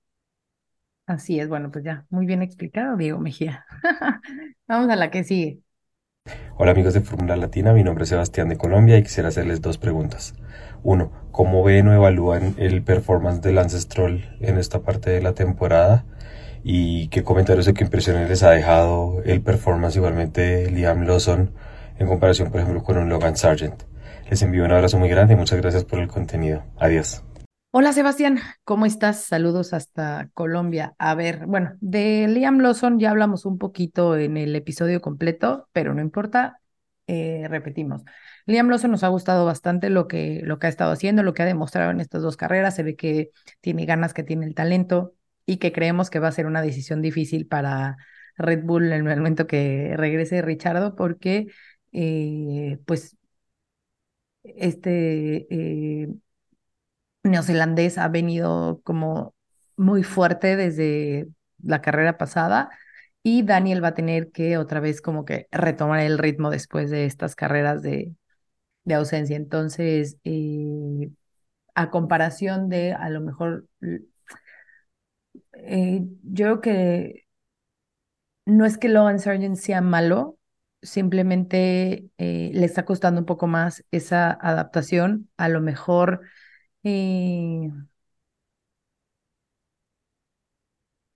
Así 1.06 1.40
es, 1.40 1.50
bueno, 1.50 1.72
pues 1.72 1.84
ya, 1.84 2.06
muy 2.10 2.26
bien 2.26 2.42
explicado, 2.42 2.96
Diego 2.96 3.20
Mejía. 3.20 3.66
Vamos 4.68 4.90
a 4.90 4.96
la 4.96 5.12
que 5.12 5.24
sigue. 5.24 5.62
Hola 6.64 6.74
amigos 6.74 6.94
de 6.94 7.02
Fórmula 7.02 7.36
Latina, 7.38 7.74
mi 7.74 7.84
nombre 7.84 8.04
es 8.04 8.10
Sebastián 8.10 8.48
de 8.48 8.56
Colombia 8.56 8.96
y 8.96 9.02
quisiera 9.02 9.30
hacerles 9.30 9.64
dos 9.64 9.80
preguntas. 9.80 10.36
Uno, 10.84 11.12
¿cómo 11.32 11.64
ven 11.64 11.88
o 11.88 11.94
evalúan 11.96 12.54
el 12.60 12.84
performance 12.84 13.42
de 13.42 13.52
Lance 13.52 13.82
Stroll 13.82 14.38
en 14.42 14.60
esta 14.60 14.82
parte 14.82 15.10
de 15.10 15.24
la 15.24 15.34
temporada? 15.34 16.06
¿Y 16.64 17.08
qué 17.08 17.24
comentarios 17.24 17.68
o 17.68 17.74
qué 17.74 17.84
impresiones 17.84 18.30
les 18.30 18.44
ha 18.44 18.52
dejado 18.52 19.24
el 19.26 19.42
performance 19.42 19.96
igualmente 19.96 20.42
de 20.42 20.70
Liam 20.70 21.08
Lawson 21.08 21.50
en 21.98 22.06
comparación, 22.06 22.52
por 22.52 22.62
ejemplo, 22.62 22.84
con 22.84 23.00
un 23.00 23.10
Logan 23.10 23.36
Sargent? 23.38 23.82
Les 24.30 24.40
envío 24.44 24.64
un 24.64 24.72
abrazo 24.72 25.00
muy 25.00 25.10
grande 25.10 25.34
y 25.34 25.38
muchas 25.38 25.60
gracias 25.60 25.84
por 25.84 25.98
el 25.98 26.10
contenido. 26.10 26.62
Adiós. 26.78 27.24
Hola 27.74 27.94
Sebastián, 27.94 28.40
¿cómo 28.66 28.86
estás? 28.86 29.24
Saludos 29.26 29.74
hasta 29.74 30.30
Colombia. 30.34 30.94
A 30.98 31.16
ver, 31.16 31.46
bueno, 31.46 31.78
de 31.80 32.28
Liam 32.28 32.60
Lawson 32.60 33.00
ya 33.00 33.12
hablamos 33.12 33.46
un 33.46 33.58
poquito 33.58 34.18
en 34.18 34.36
el 34.38 34.56
episodio 34.56 35.00
completo, 35.02 35.70
pero 35.72 35.94
no 35.94 36.02
importa, 36.02 36.60
eh, 37.08 37.46
repetimos. 37.50 38.04
Liam 38.46 38.70
Lawson 38.70 38.92
nos 38.92 39.04
ha 39.04 39.08
gustado 39.08 39.46
bastante 39.46 39.90
lo 39.90 40.08
que, 40.08 40.42
lo 40.44 40.60
que 40.60 40.68
ha 40.68 40.70
estado 40.70 40.92
haciendo, 40.92 41.24
lo 41.24 41.34
que 41.34 41.44
ha 41.44 41.46
demostrado 41.46 41.92
en 41.92 42.02
estas 42.02 42.22
dos 42.24 42.36
carreras. 42.38 42.76
Se 42.76 42.84
ve 42.84 42.96
que 42.98 43.30
tiene 43.62 43.86
ganas, 43.86 44.14
que 44.14 44.24
tiene 44.24 44.46
el 44.46 44.54
talento 44.56 45.14
y 45.46 45.58
que 45.58 45.72
creemos 45.72 46.10
que 46.10 46.20
va 46.20 46.28
a 46.28 46.32
ser 46.34 46.48
una 46.48 46.62
decisión 46.62 47.02
difícil 47.02 47.48
para 47.48 47.96
Red 48.38 48.64
Bull 48.64 48.92
en 48.92 49.08
el 49.08 49.18
momento 49.18 49.48
que 49.48 49.94
regrese 49.98 50.42
Richardo, 50.42 50.96
porque 50.96 51.48
eh, 51.94 52.80
pues 52.86 53.16
este... 54.44 55.48
eh, 55.50 56.08
neozelandés 57.24 57.98
ha 57.98 58.08
venido 58.08 58.82
como 58.84 59.36
muy 59.78 60.04
fuerte 60.04 60.56
desde 60.56 61.28
la 61.64 61.82
carrera 61.82 62.18
pasada 62.18 62.70
y 63.24 63.44
Daniel 63.44 63.84
va 63.84 63.90
a 63.90 63.94
tener 63.94 64.32
que 64.32 64.58
otra 64.58 64.80
vez 64.80 65.02
como 65.02 65.26
que 65.26 65.48
retomar 65.52 66.02
el 66.02 66.18
ritmo 66.18 66.50
después 66.50 66.90
de 66.90 67.06
estas 67.06 67.36
carreras 67.36 67.82
de, 67.84 68.16
de 68.86 68.96
ausencia. 68.96 69.36
Entonces, 69.38 70.18
eh, 70.24 71.12
a 71.76 71.90
comparación 71.92 72.70
de 72.70 72.94
a 72.94 73.10
lo 73.10 73.22
mejor, 73.22 73.68
eh, 75.54 76.02
yo 76.24 76.46
creo 76.46 76.62
que 76.62 77.26
no 78.46 78.66
es 78.66 78.78
que 78.78 78.90
Logan 78.90 79.20
Sargent 79.20 79.56
sea 79.58 79.82
malo, 79.82 80.38
simplemente 80.82 82.10
eh, 82.18 82.52
le 82.54 82.66
está 82.66 82.86
costando 82.86 83.20
un 83.22 83.26
poco 83.26 83.48
más 83.48 83.84
esa 83.92 84.32
adaptación. 84.32 85.30
A 85.38 85.50
lo 85.50 85.62
mejor 85.62 86.22
eh, 86.84 87.70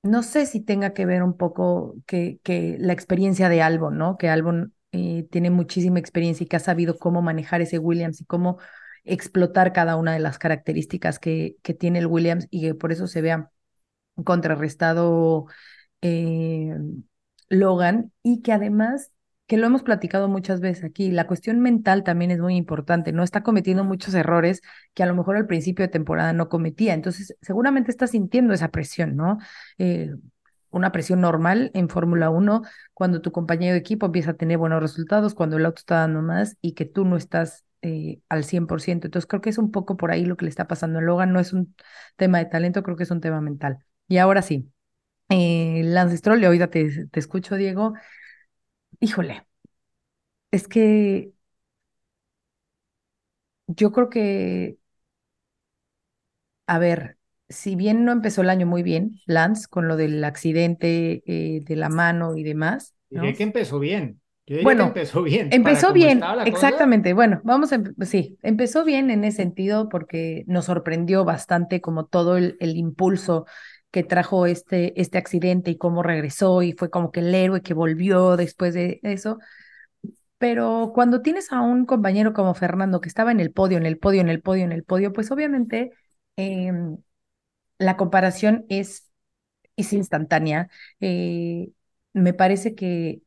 no 0.04 0.24
sé 0.24 0.46
si 0.46 0.62
tenga 0.62 0.94
que 0.94 1.06
ver 1.06 1.24
un 1.24 1.36
poco 1.38 1.96
que, 2.06 2.40
que 2.44 2.78
la 2.80 2.94
experiencia 2.94 3.50
de 3.50 3.62
Albon, 3.62 3.98
¿no? 3.98 4.18
Que 4.18 4.30
Albon 4.30 4.74
eh, 4.92 5.28
tiene 5.32 5.50
muchísima 5.50 6.00
experiencia 6.00 6.44
y 6.44 6.48
que 6.48 6.56
ha 6.58 6.60
sabido 6.60 6.98
cómo 7.00 7.22
manejar 7.22 7.62
ese 7.62 7.80
Williams 7.80 8.22
y 8.22 8.26
cómo 8.26 8.58
explotar 9.04 9.74
cada 9.74 9.96
una 9.98 10.14
de 10.14 10.20
las 10.20 10.38
características 10.40 11.20
que, 11.20 11.58
que 11.64 11.74
tiene 11.74 12.00
el 12.00 12.08
Williams 12.08 12.48
y 12.52 12.62
que 12.62 12.76
por 12.76 12.92
eso 12.92 13.08
se 13.08 13.22
vea 13.22 13.52
contrarrestado 14.26 15.48
eh, 16.02 16.76
Logan 17.50 18.14
y 18.24 18.42
que 18.42 18.54
además, 18.54 19.12
que 19.48 19.58
lo 19.58 19.68
hemos 19.68 19.84
platicado 19.84 20.28
muchas 20.28 20.60
veces 20.60 20.84
aquí, 20.84 21.12
la 21.12 21.28
cuestión 21.28 21.60
mental 21.60 22.04
también 22.04 22.32
es 22.32 22.40
muy 22.40 22.56
importante, 22.56 23.12
no 23.12 23.24
está 23.24 23.44
cometiendo 23.44 23.84
muchos 23.84 24.14
errores 24.16 24.62
que 24.94 25.04
a 25.04 25.06
lo 25.06 25.16
mejor 25.16 25.36
al 25.38 25.48
principio 25.48 25.86
de 25.86 25.90
temporada 25.90 26.34
no 26.34 26.50
cometía, 26.50 26.94
entonces 26.94 27.36
seguramente 27.42 27.92
está 27.92 28.08
sintiendo 28.08 28.54
esa 28.54 28.70
presión, 28.70 29.16
¿no? 29.16 29.38
Eh, 29.78 30.12
una 30.72 30.92
presión 30.92 31.22
normal 31.22 31.72
en 31.74 31.90
Fórmula 31.90 32.30
1 32.30 32.62
cuando 32.94 33.22
tu 33.22 33.32
compañero 33.32 33.74
de 33.74 33.80
equipo 33.80 34.08
empieza 34.08 34.32
a 34.32 34.34
tener 34.34 34.58
buenos 34.58 34.82
resultados, 34.82 35.34
cuando 35.34 35.58
el 35.58 35.66
auto 35.66 35.80
está 35.80 36.00
dando 36.00 36.22
más 36.22 36.58
y 36.62 36.74
que 36.74 36.86
tú 36.86 37.06
no 37.06 37.16
estás 37.16 37.64
eh, 37.82 38.20
al 38.30 38.44
100%. 38.44 39.08
Entonces 39.08 39.28
creo 39.28 39.42
que 39.42 39.50
es 39.50 39.58
un 39.58 39.72
poco 39.72 39.96
por 39.96 40.12
ahí 40.12 40.26
lo 40.26 40.36
que 40.36 40.46
le 40.46 40.50
está 40.50 40.68
pasando 40.68 41.00
a 41.00 41.02
Logan, 41.02 41.32
no 41.32 41.40
es 41.40 41.54
un 41.54 41.74
tema 42.18 42.40
de 42.40 42.46
talento, 42.46 42.84
creo 42.84 42.98
que 42.98 43.04
es 43.04 43.12
un 43.12 43.22
tema 43.22 43.40
mental. 43.40 43.80
Y 44.10 44.18
ahora 44.18 44.42
sí, 44.42 44.70
eh, 45.30 45.82
Lance 45.86 46.18
Stroll, 46.18 46.44
ahorita 46.44 46.70
te, 46.70 47.08
te 47.08 47.20
escucho, 47.20 47.56
Diego. 47.56 47.94
Híjole, 49.00 49.46
es 50.52 50.68
que 50.68 51.34
yo 53.68 53.92
creo 53.92 54.10
que, 54.10 54.78
a 56.68 56.80
ver, 56.80 57.18
si 57.50 57.76
bien 57.76 58.06
no 58.06 58.12
empezó 58.12 58.42
el 58.42 58.50
año 58.50 58.66
muy 58.66 58.84
bien, 58.84 59.22
Lance, 59.26 59.68
con 59.70 59.88
lo 59.88 59.98
del 59.98 60.24
accidente 60.24 61.24
eh, 61.28 61.62
de 61.64 61.76
la 61.76 61.90
mano 61.90 62.36
y 62.36 62.44
demás, 62.44 62.96
¿no? 63.14 63.34
Que 63.36 63.44
empezó 63.44 63.80
bien. 63.80 64.22
Yo 64.48 64.58
diría 64.58 64.66
Bueno, 64.66 64.84
que 64.94 65.00
empezó 65.00 65.24
bien. 65.24 65.52
Empezó 65.52 65.94
bien, 65.94 66.20
cosa, 66.20 66.42
exactamente. 66.46 67.14
Bueno, 67.14 67.42
vamos 67.44 67.72
a, 67.74 67.82
sí, 68.06 68.38
empezó 68.42 68.84
bien 68.84 69.12
en 69.12 69.24
ese 69.24 69.38
sentido 69.38 69.90
porque 69.90 70.44
nos 70.48 70.66
sorprendió 70.66 71.24
bastante 71.26 71.82
como 71.82 72.06
todo 72.08 72.38
el, 72.38 72.58
el 72.60 72.76
impulso 72.78 73.46
que 73.96 74.04
trajo 74.04 74.46
este, 74.46 75.00
este 75.00 75.18
accidente 75.18 75.72
y 75.72 75.78
cómo 75.78 76.04
regresó 76.04 76.62
y 76.64 76.74
fue 76.74 76.90
como 76.90 77.14
que 77.14 77.22
el 77.22 77.34
héroe 77.34 77.62
que 77.62 77.74
volvió 77.74 78.36
después 78.36 78.74
de 78.74 79.00
eso. 79.04 79.40
Pero 80.38 80.92
cuando 80.94 81.22
tienes 81.22 81.52
a 81.54 81.62
un 81.62 81.86
compañero 81.86 82.34
como 82.34 82.54
Fernando 82.56 83.00
que 83.00 83.08
estaba 83.08 83.32
en 83.32 83.40
el 83.40 83.52
podio, 83.54 83.78
en 83.78 83.86
el 83.86 83.98
podio, 84.00 84.20
en 84.22 84.30
el 84.30 84.42
podio, 84.42 84.66
en 84.66 84.74
el 84.74 84.84
podio, 84.84 85.14
pues 85.14 85.32
obviamente 85.32 85.92
em, 86.36 86.98
la 87.80 87.98
comparación 87.98 88.66
es, 88.70 89.12
es 89.78 89.94
instantánea. 89.94 90.70
Eh, 91.02 91.70
me 92.14 92.34
parece 92.34 92.76
que 92.76 93.22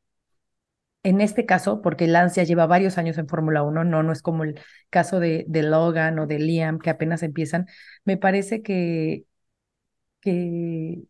en 1.03 1.21
este 1.21 1.47
caso, 1.47 1.81
porque 1.81 2.07
Lance 2.07 2.41
ya 2.41 2.45
lleva 2.45 2.67
varios 2.67 2.99
años 2.99 3.19
en 3.19 3.29
Fórmula 3.29 3.63
1, 3.63 3.85
no, 3.85 4.03
no 4.03 4.13
es 4.13 4.21
como 4.23 4.45
el 4.45 4.61
caso 4.91 5.21
de, 5.21 5.45
de 5.49 5.63
Logan 5.63 6.19
o 6.19 6.27
de 6.27 6.39
Liam 6.39 6.79
que 6.79 6.91
apenas 6.91 7.23
empiezan, 7.23 7.67
me 8.05 8.17
parece 8.17 8.63
que, 8.63 9.25
que 10.21 11.03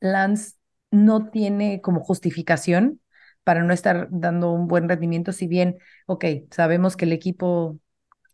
Lance 0.00 0.54
no 0.90 1.30
tiene 1.30 1.80
como 1.80 2.00
justificación 2.00 3.00
para 3.44 3.62
no 3.62 3.72
estar 3.72 4.08
dando 4.10 4.50
un 4.52 4.66
buen 4.68 4.88
rendimiento, 4.88 5.32
si 5.32 5.46
bien, 5.46 5.76
ok, 6.06 6.24
sabemos 6.50 6.96
que 6.96 7.04
el 7.04 7.12
equipo 7.12 7.78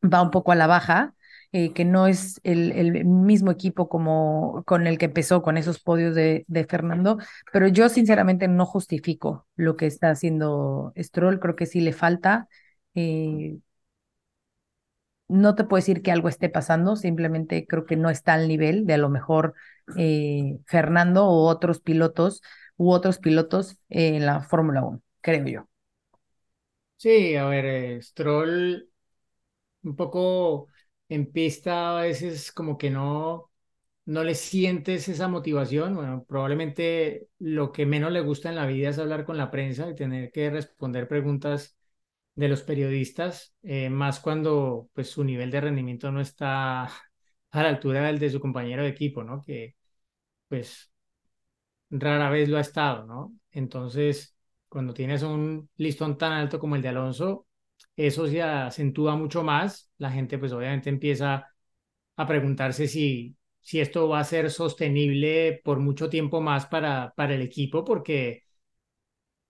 va 0.04 0.22
un 0.22 0.30
poco 0.30 0.52
a 0.52 0.56
la 0.56 0.66
baja, 0.68 1.14
eh, 1.52 1.72
que 1.74 1.84
no 1.84 2.06
es 2.08 2.40
el, 2.44 2.72
el 2.72 3.04
mismo 3.06 3.50
equipo 3.52 3.88
como 3.88 4.64
con 4.66 4.86
el 4.86 4.98
que 4.98 5.06
empezó 5.06 5.42
con 5.42 5.56
esos 5.58 5.80
podios 5.80 6.14
de, 6.14 6.44
de 6.48 6.64
Fernando, 6.66 7.18
pero 7.52 7.68
yo 7.68 7.88
sinceramente 7.90 8.48
no 8.48 8.66
justifico 8.66 9.46
lo 9.56 9.76
que 9.76 9.86
está 9.86 10.10
haciendo 10.10 10.92
Stroll, 10.98 11.40
creo 11.40 11.56
que 11.56 11.66
sí 11.66 11.80
le 11.80 11.92
falta. 11.94 12.48
eh, 12.94 13.58
no 15.32 15.54
te 15.56 15.64
puedo 15.64 15.80
decir 15.80 16.02
que 16.02 16.12
algo 16.12 16.28
esté 16.28 16.48
pasando, 16.48 16.96
simplemente 16.96 17.66
creo 17.66 17.86
que 17.86 17.96
no 17.96 18.10
está 18.10 18.34
al 18.34 18.48
nivel 18.48 18.86
de 18.86 18.94
a 18.94 18.98
lo 18.98 19.08
mejor 19.10 19.54
eh, 19.96 20.58
Fernando 20.66 21.26
o 21.26 21.48
otros 21.48 21.80
pilotos 21.80 22.42
u 22.76 22.92
otros 22.92 23.18
pilotos 23.18 23.78
en 23.88 24.26
la 24.26 24.42
Fórmula 24.42 24.82
1, 24.84 25.02
creo 25.22 25.46
yo. 25.46 25.68
Sí, 26.96 27.34
a 27.34 27.46
ver, 27.46 27.64
eh, 27.66 28.02
Stroll 28.02 28.88
un 29.82 29.96
poco 29.96 30.68
en 31.08 31.32
pista 31.32 31.98
a 31.98 32.02
veces 32.02 32.52
como 32.52 32.78
que 32.78 32.90
no, 32.90 33.50
no 34.06 34.24
le 34.24 34.34
sientes 34.36 35.08
esa 35.08 35.28
motivación. 35.28 35.96
Bueno, 35.96 36.24
probablemente 36.28 37.28
lo 37.38 37.72
que 37.72 37.86
menos 37.86 38.12
le 38.12 38.20
gusta 38.22 38.50
en 38.50 38.56
la 38.56 38.66
vida 38.66 38.90
es 38.90 38.98
hablar 38.98 39.24
con 39.26 39.36
la 39.38 39.50
prensa 39.50 39.88
y 39.90 39.94
tener 39.96 40.32
que 40.32 40.50
responder 40.50 41.08
preguntas 41.08 41.76
de 42.34 42.48
los 42.48 42.62
periodistas, 42.62 43.54
eh, 43.62 43.90
más 43.90 44.20
cuando 44.20 44.88
pues 44.94 45.10
su 45.10 45.24
nivel 45.24 45.50
de 45.50 45.60
rendimiento 45.60 46.10
no 46.12 46.20
está 46.20 46.84
a 46.84 47.62
la 47.62 47.68
altura 47.68 48.02
del 48.06 48.18
de 48.18 48.30
su 48.30 48.40
compañero 48.40 48.82
de 48.82 48.88
equipo, 48.90 49.22
¿no? 49.24 49.40
Que 49.42 49.76
pues 50.48 50.92
rara 51.90 52.30
vez 52.30 52.48
lo 52.48 52.58
ha 52.58 52.60
estado, 52.60 53.04
¿no? 53.06 53.34
Entonces, 53.50 54.36
cuando 54.68 54.94
tienes 54.94 55.22
un 55.22 55.68
listón 55.76 56.16
tan 56.18 56.32
alto 56.32 56.58
como 56.58 56.76
el 56.76 56.82
de 56.82 56.88
Alonso, 56.88 57.46
eso 57.96 58.26
se 58.28 58.42
acentúa 58.42 59.16
mucho 59.16 59.42
más. 59.42 59.90
La 59.98 60.10
gente 60.10 60.38
pues 60.38 60.52
obviamente 60.52 60.88
empieza 60.90 61.46
a 62.16 62.26
preguntarse 62.26 62.88
si, 62.88 63.36
si 63.60 63.80
esto 63.80 64.08
va 64.08 64.20
a 64.20 64.24
ser 64.24 64.50
sostenible 64.50 65.60
por 65.64 65.80
mucho 65.80 66.08
tiempo 66.10 66.40
más 66.40 66.66
para, 66.66 67.12
para 67.16 67.34
el 67.34 67.42
equipo, 67.42 67.84
porque 67.84 68.44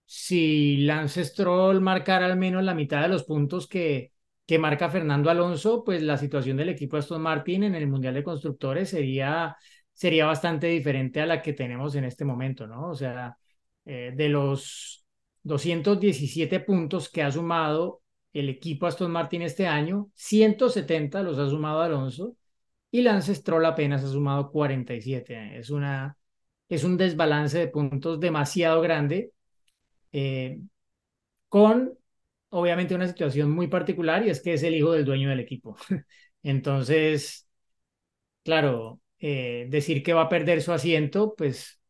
si 0.05 0.77
Lance 0.77 1.23
Stroll 1.25 1.81
marcara 1.81 2.25
al 2.25 2.37
menos 2.37 2.63
la 2.63 2.75
mitad 2.75 3.01
de 3.01 3.07
los 3.09 3.23
puntos 3.23 3.67
que, 3.67 4.11
que 4.45 4.59
marca 4.59 4.89
Fernando 4.89 5.29
Alonso, 5.29 5.83
pues 5.83 6.01
la 6.03 6.17
situación 6.17 6.57
del 6.57 6.69
equipo 6.69 6.97
Aston 6.97 7.21
Martin 7.21 7.63
en 7.63 7.75
el 7.75 7.87
Mundial 7.87 8.13
de 8.13 8.23
Constructores 8.23 8.89
sería, 8.89 9.55
sería 9.93 10.25
bastante 10.25 10.67
diferente 10.67 11.21
a 11.21 11.25
la 11.25 11.41
que 11.41 11.53
tenemos 11.53 11.95
en 11.95 12.05
este 12.05 12.25
momento, 12.25 12.67
¿no? 12.67 12.89
O 12.89 12.95
sea, 12.95 13.37
eh, 13.85 14.11
de 14.15 14.29
los 14.29 15.05
217 15.43 16.59
puntos 16.61 17.09
que 17.09 17.23
ha 17.23 17.31
sumado 17.31 18.01
el 18.33 18.49
equipo 18.49 18.87
Aston 18.87 19.11
Martin 19.11 19.43
este 19.43 19.67
año, 19.67 20.09
170 20.15 21.21
los 21.23 21.37
ha 21.37 21.49
sumado 21.49 21.81
Alonso 21.81 22.35
y 22.91 23.01
Lance 23.01 23.35
Stroll 23.35 23.65
apenas 23.65 24.03
ha 24.03 24.07
sumado 24.09 24.51
47. 24.51 25.57
Es, 25.57 25.69
una, 25.69 26.17
es 26.69 26.83
un 26.83 26.97
desbalance 26.97 27.57
de 27.59 27.67
puntos 27.67 28.19
demasiado 28.19 28.81
grande 28.81 29.31
eh, 30.13 30.61
con 31.49 31.97
obviamente 32.49 32.95
una 32.95 33.07
situación 33.07 33.51
muy 33.51 33.67
particular 33.67 34.25
y 34.25 34.29
es 34.29 34.41
que 34.41 34.53
es 34.53 34.63
el 34.63 34.75
hijo 34.75 34.91
del 34.93 35.05
dueño 35.05 35.29
del 35.29 35.39
equipo. 35.41 35.77
Entonces, 36.43 37.47
claro, 38.43 39.01
eh, 39.19 39.67
decir 39.69 40.03
que 40.03 40.13
va 40.13 40.23
a 40.23 40.29
perder 40.29 40.61
su 40.61 40.71
asiento, 40.73 41.35
pues 41.37 41.81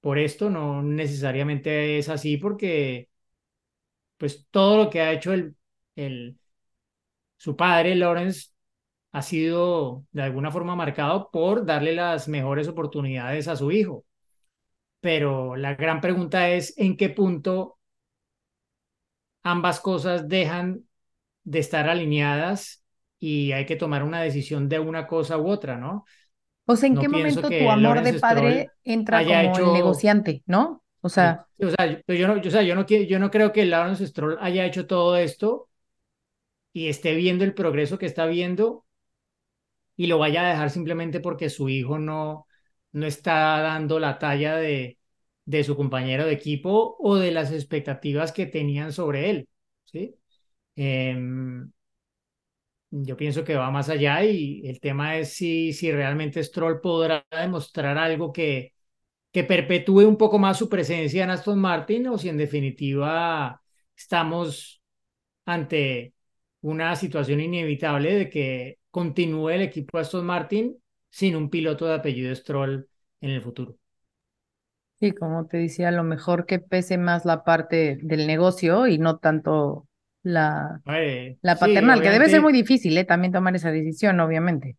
por 0.00 0.18
esto 0.18 0.50
no 0.50 0.82
necesariamente 0.82 1.98
es 1.98 2.08
así 2.08 2.36
porque 2.38 3.08
pues 4.16 4.46
todo 4.50 4.76
lo 4.84 4.90
que 4.90 5.00
ha 5.00 5.12
hecho 5.12 5.32
el, 5.32 5.56
el, 5.96 6.38
su 7.36 7.56
padre, 7.56 7.94
Lawrence, 7.94 8.50
ha 9.12 9.22
sido 9.22 10.06
de 10.12 10.22
alguna 10.24 10.52
forma 10.52 10.76
marcado 10.76 11.30
por 11.32 11.66
darle 11.66 11.94
las 11.94 12.28
mejores 12.28 12.68
oportunidades 12.68 13.48
a 13.48 13.56
su 13.56 13.72
hijo. 13.72 14.06
Pero 15.00 15.56
la 15.56 15.74
gran 15.74 16.00
pregunta 16.00 16.50
es 16.50 16.74
en 16.76 16.96
qué 16.96 17.08
punto 17.08 17.78
ambas 19.42 19.80
cosas 19.80 20.28
dejan 20.28 20.84
de 21.44 21.58
estar 21.60 21.88
alineadas 21.88 22.84
y 23.18 23.52
hay 23.52 23.66
que 23.66 23.76
tomar 23.76 24.02
una 24.02 24.20
decisión 24.22 24.68
de 24.68 24.78
una 24.78 25.06
cosa 25.06 25.38
u 25.38 25.48
otra, 25.48 25.76
¿no? 25.76 26.04
O 26.66 26.76
sea, 26.76 26.88
¿en 26.88 26.94
No 26.96 27.00
qué 27.00 27.08
momento 27.08 27.48
tu 27.48 27.70
amor 27.70 28.02
de 28.02 28.14
padre 28.14 28.50
Stroll 28.50 28.70
entra 28.84 29.24
como 29.24 29.58
el 29.58 29.72
negociante, 29.72 30.42
¿no? 30.46 30.84
O 31.00 31.08
sea, 31.08 31.46
sí, 31.56 31.64
o 31.64 31.70
sea, 31.70 32.02
yo, 32.06 32.28
no, 32.28 32.36
yo, 32.42 32.48
o 32.48 32.50
sea, 32.50 32.62
yo 32.62 32.74
no, 32.74 32.86
yo 32.86 33.18
no 33.18 33.30
creo 33.30 33.52
que 33.52 33.64
Lawrence 33.64 34.06
Stroll 34.06 34.36
haya 34.40 34.66
hecho 34.66 34.86
todo 34.86 35.16
esto 35.16 35.68
y 36.72 36.88
esté 36.88 37.14
viendo 37.14 37.44
el 37.44 37.54
progreso 37.54 37.98
que 37.98 38.06
está 38.06 38.26
viendo 38.26 38.84
y 39.96 40.06
lo 40.06 40.18
vaya 40.18 40.46
a 40.46 40.50
dejar 40.50 40.70
simplemente 40.70 41.20
porque 41.20 41.50
su 41.50 41.68
hijo 41.68 41.98
no, 41.98 42.46
no 42.98 43.06
está 43.06 43.60
dando 43.60 43.98
la 43.98 44.18
talla 44.18 44.56
de, 44.56 44.98
de 45.44 45.64
su 45.64 45.76
compañero 45.76 46.26
de 46.26 46.32
equipo 46.32 46.96
o 47.00 47.16
de 47.16 47.30
las 47.32 47.52
expectativas 47.52 48.32
que 48.32 48.46
tenían 48.46 48.92
sobre 48.92 49.30
él, 49.30 49.48
¿sí? 49.84 50.14
Em, 50.76 51.70
yo 52.90 53.16
pienso 53.16 53.44
que 53.44 53.56
va 53.56 53.70
más 53.70 53.88
allá 53.88 54.24
y 54.24 54.66
el 54.66 54.80
tema 54.80 55.18
es 55.18 55.34
si, 55.34 55.72
si 55.72 55.92
realmente 55.92 56.42
Stroll 56.42 56.80
podrá 56.80 57.26
demostrar 57.30 57.98
algo 57.98 58.32
que, 58.32 58.74
que 59.32 59.44
perpetúe 59.44 60.06
un 60.08 60.16
poco 60.16 60.38
más 60.38 60.58
su 60.58 60.68
presencia 60.68 61.24
en 61.24 61.30
Aston 61.30 61.58
Martin 61.60 62.08
o 62.08 62.18
si 62.18 62.28
en 62.28 62.38
definitiva 62.38 63.60
estamos 63.96 64.82
ante 65.46 66.14
una 66.62 66.96
situación 66.96 67.40
inevitable 67.40 68.14
de 68.14 68.30
que 68.30 68.78
continúe 68.90 69.50
el 69.50 69.62
equipo 69.62 69.98
Aston 69.98 70.26
Martin 70.26 70.76
sin 71.10 71.36
un 71.36 71.50
piloto 71.50 71.86
de 71.86 71.94
apellido 71.94 72.34
Stroll 72.34 72.88
en 73.20 73.30
el 73.30 73.42
futuro. 73.42 73.76
Sí, 75.00 75.12
como 75.12 75.46
te 75.46 75.58
decía, 75.58 75.88
a 75.88 75.92
lo 75.92 76.02
mejor 76.02 76.44
que 76.44 76.58
pese 76.58 76.98
más 76.98 77.24
la 77.24 77.44
parte 77.44 77.98
del 78.02 78.26
negocio 78.26 78.88
y 78.88 78.98
no 78.98 79.18
tanto 79.18 79.86
la, 80.22 80.82
la 81.40 81.54
sí, 81.56 81.60
paternal, 81.60 82.02
que 82.02 82.10
debe 82.10 82.28
ser 82.28 82.42
muy 82.42 82.52
difícil, 82.52 82.98
¿eh? 82.98 83.04
También 83.04 83.32
tomar 83.32 83.54
esa 83.54 83.70
decisión, 83.70 84.18
obviamente. 84.18 84.76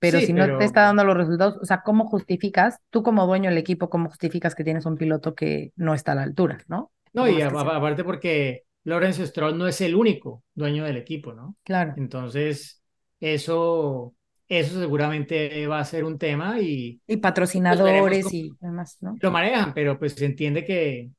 Pero 0.00 0.18
Sí, 0.18 0.26
si 0.26 0.32
no 0.34 0.44
pero- 0.44 0.58
te 0.58 0.64
está 0.64 0.82
dando 0.82 1.04
los 1.04 1.16
resultados, 1.16 1.58
o 1.62 1.66
sea, 1.66 1.82
¿cómo 1.84 2.06
justificas, 2.06 2.78
tú 2.90 3.04
como 3.04 3.26
dueño 3.26 3.50
del 3.50 3.58
equipo, 3.58 3.90
cómo 3.90 4.10
justificas 4.10 4.54
que 4.56 4.64
tienes 4.64 4.86
un 4.86 4.96
piloto 4.98 5.34
que 5.36 5.72
no 5.76 5.94
está 5.94 6.12
a 6.12 6.16
la 6.16 6.24
altura, 6.24 6.58
¿no? 6.68 6.92
No, 7.14 7.28
y 7.28 7.40
aparte 7.42 8.04
porque 8.04 8.64
Lawrence 8.84 9.26
Stroll 9.28 9.56
no 9.56 9.68
es 9.68 9.80
el 9.80 9.94
único 9.94 10.44
dueño 10.54 10.84
del 10.84 10.96
equipo, 10.98 11.32
¿no? 11.32 11.56
Claro. 11.64 11.94
Entonces, 11.96 12.82
eso, 13.20 14.15
eso 14.48 14.80
seguramente 14.80 15.66
va 15.66 15.80
a 15.80 15.84
ser 15.84 16.04
un 16.04 16.18
tema 16.18 16.60
y 16.60 17.00
Y 17.06 17.16
pues, 17.16 17.18
patrocinadores 17.18 18.32
y 18.32 18.50
demás, 18.60 18.98
¿no? 19.00 19.16
lo 19.20 19.30
manejan, 19.30 19.74
pero 19.74 19.98
pues 19.98 20.14
se 20.14 20.24
entiende 20.24 20.64
que, 20.64 21.10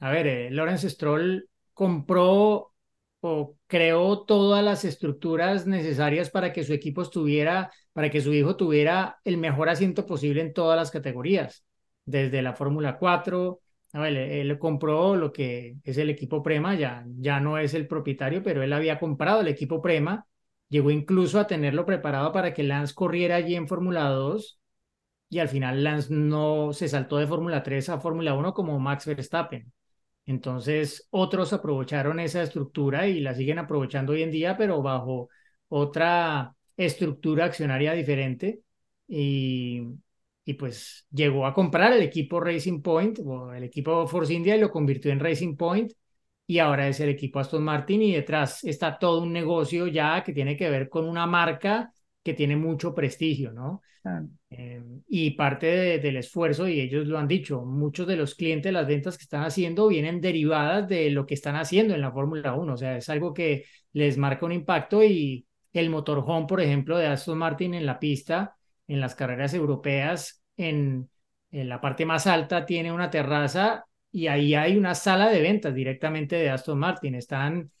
a 0.00 0.10
ver, 0.10 0.26
eh, 0.26 0.50
Lawrence 0.50 0.88
Stroll 0.90 1.48
compró 1.72 2.72
o 3.20 3.56
creó 3.68 4.24
todas 4.24 4.64
las 4.64 4.84
estructuras 4.84 5.66
necesarias 5.66 6.28
para 6.30 6.52
que 6.52 6.64
su 6.64 6.72
equipo 6.72 7.02
estuviera, 7.02 7.70
para 7.92 8.10
que 8.10 8.20
su 8.20 8.32
hijo 8.32 8.56
tuviera 8.56 9.18
el 9.24 9.36
mejor 9.36 9.68
asiento 9.68 10.04
posible 10.06 10.40
en 10.40 10.52
todas 10.52 10.76
las 10.76 10.90
categorías, 10.90 11.64
desde 12.04 12.42
la 12.42 12.52
Fórmula 12.54 12.98
4. 12.98 13.60
A 13.92 14.00
ver, 14.00 14.16
él, 14.16 14.50
él 14.50 14.58
compró 14.58 15.14
lo 15.14 15.32
que 15.32 15.76
es 15.84 15.98
el 15.98 16.10
equipo 16.10 16.42
Prema, 16.42 16.74
ya, 16.74 17.04
ya 17.18 17.38
no 17.38 17.58
es 17.58 17.74
el 17.74 17.86
propietario, 17.86 18.42
pero 18.42 18.62
él 18.62 18.72
había 18.72 18.98
comprado 18.98 19.40
el 19.42 19.48
equipo 19.48 19.80
Prema, 19.80 20.26
llegó 20.72 20.90
incluso 20.90 21.38
a 21.38 21.46
tenerlo 21.46 21.84
preparado 21.84 22.32
para 22.32 22.54
que 22.54 22.62
Lance 22.62 22.94
corriera 22.94 23.36
allí 23.36 23.56
en 23.56 23.68
Fórmula 23.68 24.08
2 24.08 24.58
y 25.28 25.38
al 25.38 25.48
final 25.48 25.84
Lance 25.84 26.08
no 26.14 26.72
se 26.72 26.88
saltó 26.88 27.18
de 27.18 27.26
Fórmula 27.26 27.62
3 27.62 27.90
a 27.90 28.00
Fórmula 28.00 28.32
1 28.34 28.54
como 28.54 28.80
Max 28.80 29.06
Verstappen. 29.06 29.70
Entonces, 30.24 31.08
otros 31.10 31.52
aprovecharon 31.52 32.20
esa 32.20 32.42
estructura 32.42 33.06
y 33.06 33.20
la 33.20 33.34
siguen 33.34 33.58
aprovechando 33.58 34.12
hoy 34.14 34.22
en 34.22 34.30
día, 34.30 34.56
pero 34.56 34.80
bajo 34.82 35.28
otra 35.68 36.54
estructura 36.76 37.44
accionaria 37.46 37.92
diferente. 37.92 38.62
Y, 39.08 39.82
y 40.46 40.54
pues 40.54 41.06
llegó 41.10 41.46
a 41.46 41.52
comprar 41.54 41.92
el 41.92 42.02
equipo 42.02 42.40
Racing 42.40 42.80
Point 42.80 43.18
o 43.24 43.52
el 43.52 43.64
equipo 43.64 44.06
Force 44.06 44.32
India 44.32 44.56
y 44.56 44.60
lo 44.60 44.70
convirtió 44.70 45.12
en 45.12 45.20
Racing 45.20 45.56
Point. 45.56 45.92
Y 46.46 46.58
ahora 46.58 46.88
es 46.88 47.00
el 47.00 47.08
equipo 47.08 47.38
Aston 47.40 47.62
Martin 47.64 48.02
y 48.02 48.12
detrás 48.14 48.62
está 48.64 48.98
todo 48.98 49.22
un 49.22 49.32
negocio 49.32 49.86
ya 49.86 50.22
que 50.24 50.32
tiene 50.32 50.56
que 50.56 50.68
ver 50.70 50.88
con 50.88 51.06
una 51.08 51.26
marca 51.26 51.92
que 52.22 52.34
tiene 52.34 52.56
mucho 52.56 52.94
prestigio, 52.94 53.52
¿no? 53.52 53.82
Eh, 54.50 54.82
y 55.08 55.30
parte 55.32 55.66
de- 55.66 55.98
del 55.98 56.16
esfuerzo, 56.18 56.68
y 56.68 56.80
ellos 56.80 57.06
lo 57.06 57.18
han 57.18 57.26
dicho, 57.28 57.64
muchos 57.64 58.06
de 58.06 58.16
los 58.16 58.34
clientes, 58.34 58.72
las 58.72 58.86
ventas 58.86 59.16
que 59.16 59.22
están 59.24 59.44
haciendo 59.44 59.88
vienen 59.88 60.20
derivadas 60.20 60.88
de 60.88 61.10
lo 61.10 61.26
que 61.26 61.34
están 61.34 61.56
haciendo 61.56 61.94
en 61.94 62.02
la 62.02 62.12
Fórmula 62.12 62.54
1. 62.54 62.74
O 62.74 62.76
sea, 62.76 62.96
es 62.98 63.08
algo 63.08 63.32
que 63.34 63.64
les 63.94 64.18
marca 64.18 64.44
un 64.46 64.52
impacto 64.52 65.02
y 65.02 65.46
el 65.72 65.88
motorhome, 65.90 66.46
por 66.46 66.60
ejemplo, 66.60 66.98
de 66.98 67.06
Aston 67.06 67.38
Martin 67.38 67.74
en 67.74 67.86
la 67.86 67.98
pista, 67.98 68.56
en 68.88 69.00
las 69.00 69.14
carreras 69.14 69.54
europeas, 69.54 70.42
en, 70.56 71.08
en 71.50 71.68
la 71.68 71.80
parte 71.80 72.04
más 72.06 72.26
alta 72.26 72.66
tiene 72.66 72.92
una 72.92 73.10
terraza 73.10 73.86
y 74.12 74.26
ahí 74.28 74.54
hay 74.54 74.76
una 74.76 74.94
sala 74.94 75.30
de 75.30 75.40
ventas 75.40 75.74
directamente 75.74 76.36
de 76.36 76.50
Aston 76.50 76.78
Martin. 76.78 77.14
Están 77.14 77.72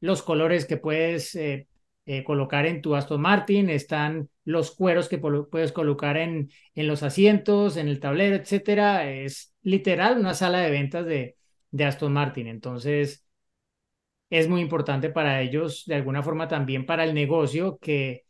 los 0.00 0.22
colores 0.22 0.64
que 0.64 0.76
puedes 0.76 1.34
eh, 1.34 1.68
eh, 2.06 2.24
colocar 2.24 2.66
en 2.66 2.80
tu 2.82 2.94
Aston 2.94 3.20
Martin, 3.20 3.68
están 3.68 4.28
los 4.44 4.74
cueros 4.74 5.08
que 5.08 5.18
puedes 5.18 5.72
colocar 5.72 6.16
en, 6.16 6.50
en 6.74 6.86
los 6.86 7.02
asientos, 7.02 7.76
en 7.76 7.88
el 7.88 8.00
tablero, 8.00 8.36
etcétera. 8.36 9.10
Es 9.10 9.54
literal 9.62 10.18
una 10.18 10.34
sala 10.34 10.60
de 10.60 10.70
ventas 10.70 11.04
de, 11.04 11.36
de 11.70 11.84
Aston 11.84 12.12
Martin. 12.12 12.46
Entonces, 12.46 13.24
es 14.30 14.48
muy 14.48 14.60
importante 14.60 15.10
para 15.10 15.42
ellos, 15.42 15.84
de 15.86 15.96
alguna 15.96 16.22
forma 16.22 16.48
también 16.48 16.86
para 16.86 17.04
el 17.04 17.14
negocio, 17.14 17.78
que, 17.78 18.24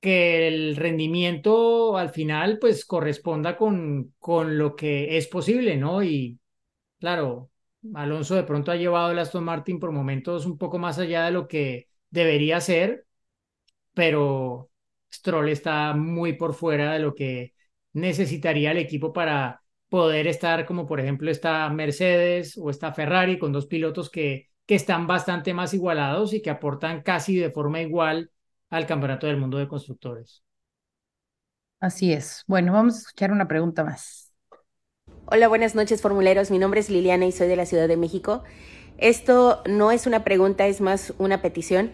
que 0.00 0.48
el 0.48 0.76
rendimiento 0.76 1.96
al 1.98 2.10
final 2.10 2.58
pues 2.58 2.84
corresponda 2.86 3.56
con, 3.56 4.14
con 4.18 4.58
lo 4.58 4.74
que 4.76 5.16
es 5.18 5.28
posible, 5.28 5.76
¿no? 5.76 6.02
Y 6.02 6.40
claro, 7.00 7.50
Alonso 7.94 8.34
de 8.36 8.44
pronto 8.44 8.72
ha 8.72 8.76
llevado 8.76 9.12
el 9.12 9.18
Aston 9.18 9.44
Martin 9.44 9.78
por 9.80 9.92
momentos 9.92 10.46
un 10.46 10.58
poco 10.58 10.78
más 10.78 10.98
allá 10.98 11.26
de 11.26 11.32
lo 11.32 11.48
que 11.48 11.88
debería 12.10 12.60
ser, 12.60 13.06
pero 13.94 14.70
Stroll 15.12 15.48
está 15.48 15.94
muy 15.94 16.34
por 16.34 16.54
fuera 16.54 16.92
de 16.92 17.00
lo 17.00 17.14
que 17.14 17.54
necesitaría 17.92 18.70
el 18.72 18.78
equipo 18.78 19.12
para 19.12 19.62
poder 19.88 20.26
estar 20.28 20.66
como 20.66 20.86
por 20.86 21.00
ejemplo 21.00 21.30
está 21.30 21.68
Mercedes 21.70 22.56
o 22.56 22.70
está 22.70 22.92
Ferrari 22.92 23.38
con 23.38 23.52
dos 23.52 23.66
pilotos 23.66 24.08
que, 24.10 24.48
que 24.66 24.76
están 24.76 25.06
bastante 25.06 25.52
más 25.54 25.74
igualados 25.74 26.32
y 26.32 26.42
que 26.42 26.50
aportan 26.50 27.02
casi 27.02 27.36
de 27.36 27.50
forma 27.50 27.80
igual 27.82 28.30
al 28.70 28.86
Campeonato 28.86 29.26
del 29.26 29.36
Mundo 29.36 29.58
de 29.58 29.68
Constructores. 29.68 30.42
Así 31.80 32.12
es. 32.12 32.44
Bueno, 32.46 32.72
vamos 32.72 32.94
a 32.94 32.98
escuchar 32.98 33.32
una 33.32 33.48
pregunta 33.48 33.84
más. 33.84 34.32
Hola, 35.26 35.48
buenas 35.48 35.74
noches, 35.74 36.02
formuleros. 36.02 36.50
Mi 36.50 36.58
nombre 36.58 36.80
es 36.80 36.90
Liliana 36.90 37.26
y 37.26 37.32
soy 37.32 37.48
de 37.48 37.56
la 37.56 37.66
Ciudad 37.66 37.88
de 37.88 37.96
México. 37.96 38.42
Esto 38.98 39.62
no 39.66 39.92
es 39.92 40.06
una 40.06 40.24
pregunta, 40.24 40.66
es 40.66 40.80
más 40.80 41.14
una 41.18 41.40
petición. 41.40 41.90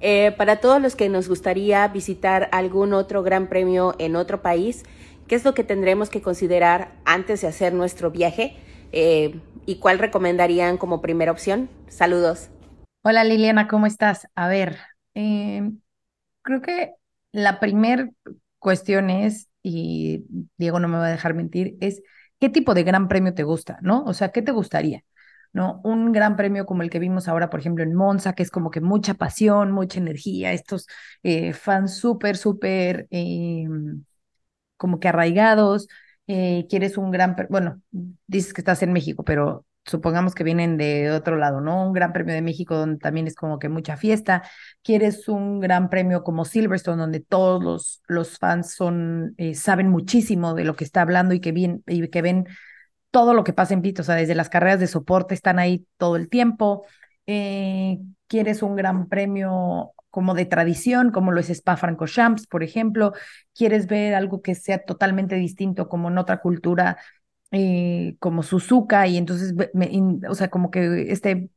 Eh, 0.00 0.32
para 0.36 0.56
todos 0.60 0.80
los 0.80 0.96
que 0.96 1.08
nos 1.08 1.28
gustaría 1.28 1.86
visitar 1.88 2.48
algún 2.52 2.92
otro 2.92 3.22
gran 3.22 3.48
premio 3.48 3.94
en 3.98 4.16
otro 4.16 4.42
país, 4.42 4.84
¿qué 5.28 5.34
es 5.34 5.44
lo 5.44 5.54
que 5.54 5.64
tendremos 5.64 6.10
que 6.10 6.22
considerar 6.22 6.92
antes 7.04 7.40
de 7.42 7.48
hacer 7.48 7.72
nuestro 7.74 8.10
viaje? 8.10 8.56
Eh, 8.92 9.40
¿Y 9.66 9.76
cuál 9.76 9.98
recomendarían 9.98 10.78
como 10.78 11.00
primera 11.00 11.30
opción? 11.32 11.68
Saludos. 11.88 12.48
Hola 13.02 13.22
Liliana, 13.24 13.68
¿cómo 13.68 13.86
estás? 13.86 14.28
A 14.34 14.48
ver, 14.48 14.78
eh, 15.14 15.70
creo 16.48 16.62
que 16.62 16.94
la 17.32 17.60
primer 17.60 18.10
cuestión 18.58 19.10
es, 19.10 19.48
y 19.62 20.24
Diego 20.56 20.80
no 20.80 20.88
me 20.88 20.96
va 20.98 21.06
a 21.06 21.10
dejar 21.10 21.34
mentir, 21.34 21.76
es 21.80 22.02
qué 22.40 22.48
tipo 22.48 22.72
de 22.74 22.84
gran 22.84 23.08
premio 23.08 23.34
te 23.34 23.42
gusta, 23.44 23.78
¿no? 23.82 24.02
O 24.04 24.14
sea, 24.14 24.30
¿qué 24.30 24.40
te 24.42 24.52
gustaría? 24.52 25.04
¿No? 25.52 25.80
Un 25.84 26.12
gran 26.12 26.36
premio 26.36 26.66
como 26.66 26.82
el 26.82 26.90
que 26.90 26.98
vimos 26.98 27.28
ahora, 27.28 27.50
por 27.50 27.60
ejemplo, 27.60 27.84
en 27.84 27.94
Monza, 27.94 28.34
que 28.34 28.42
es 28.42 28.50
como 28.50 28.70
que 28.70 28.80
mucha 28.80 29.14
pasión, 29.14 29.72
mucha 29.72 29.98
energía, 30.00 30.52
estos 30.52 30.86
eh, 31.22 31.52
fans 31.52 31.96
súper, 31.98 32.36
súper 32.36 33.08
eh, 33.10 33.66
como 34.76 35.00
que 35.00 35.08
arraigados, 35.08 35.88
eh, 36.26 36.66
quieres 36.68 36.96
un 36.98 37.10
gran, 37.10 37.36
bueno, 37.50 37.82
dices 38.26 38.52
que 38.54 38.60
estás 38.60 38.82
en 38.82 38.92
México, 38.92 39.24
pero 39.24 39.66
supongamos 39.88 40.34
que 40.34 40.44
vienen 40.44 40.76
de 40.76 41.10
otro 41.10 41.36
lado, 41.36 41.60
¿no? 41.60 41.86
Un 41.86 41.92
gran 41.92 42.12
premio 42.12 42.34
de 42.34 42.42
México 42.42 42.76
donde 42.76 42.98
también 42.98 43.26
es 43.26 43.34
como 43.34 43.58
que 43.58 43.68
mucha 43.68 43.96
fiesta, 43.96 44.42
quieres 44.82 45.28
un 45.28 45.60
gran 45.60 45.90
premio 45.90 46.22
como 46.22 46.44
Silverstone 46.44 46.98
donde 46.98 47.20
todos 47.20 47.62
los, 47.62 48.02
los 48.06 48.38
fans 48.38 48.74
son, 48.74 49.34
eh, 49.38 49.54
saben 49.54 49.88
muchísimo 49.88 50.54
de 50.54 50.64
lo 50.64 50.76
que 50.76 50.84
está 50.84 51.02
hablando 51.02 51.34
y 51.34 51.40
que, 51.40 51.80
y 51.86 52.08
que 52.08 52.22
ven 52.22 52.46
todo 53.10 53.34
lo 53.34 53.44
que 53.44 53.52
pasa 53.52 53.74
en 53.74 53.82
pit, 53.82 54.00
o 54.00 54.02
sea, 54.02 54.14
desde 54.14 54.34
las 54.34 54.50
carreras 54.50 54.80
de 54.80 54.86
soporte 54.86 55.34
están 55.34 55.58
ahí 55.58 55.86
todo 55.96 56.16
el 56.16 56.28
tiempo. 56.28 56.86
Eh, 57.26 57.98
quieres 58.26 58.62
un 58.62 58.76
gran 58.76 59.08
premio 59.08 59.92
como 60.10 60.34
de 60.34 60.46
tradición, 60.46 61.10
como 61.10 61.32
lo 61.32 61.40
es 61.40 61.50
Spa-Francorchamps, 61.50 62.46
por 62.46 62.62
ejemplo. 62.62 63.12
Quieres 63.54 63.86
ver 63.86 64.14
algo 64.14 64.42
que 64.42 64.54
sea 64.54 64.84
totalmente 64.84 65.36
distinto, 65.36 65.88
como 65.88 66.08
en 66.08 66.18
otra 66.18 66.40
cultura, 66.40 66.98
eh, 67.52 68.16
como 68.20 68.42
Suzuka, 68.42 69.06
y 69.06 69.16
entonces, 69.18 69.54
ve- 69.56 69.70
me- 69.74 69.86
in- 69.90 70.22
o 70.28 70.34
sea, 70.34 70.48
como 70.50 70.70
que 70.70 71.10
este 71.12 71.50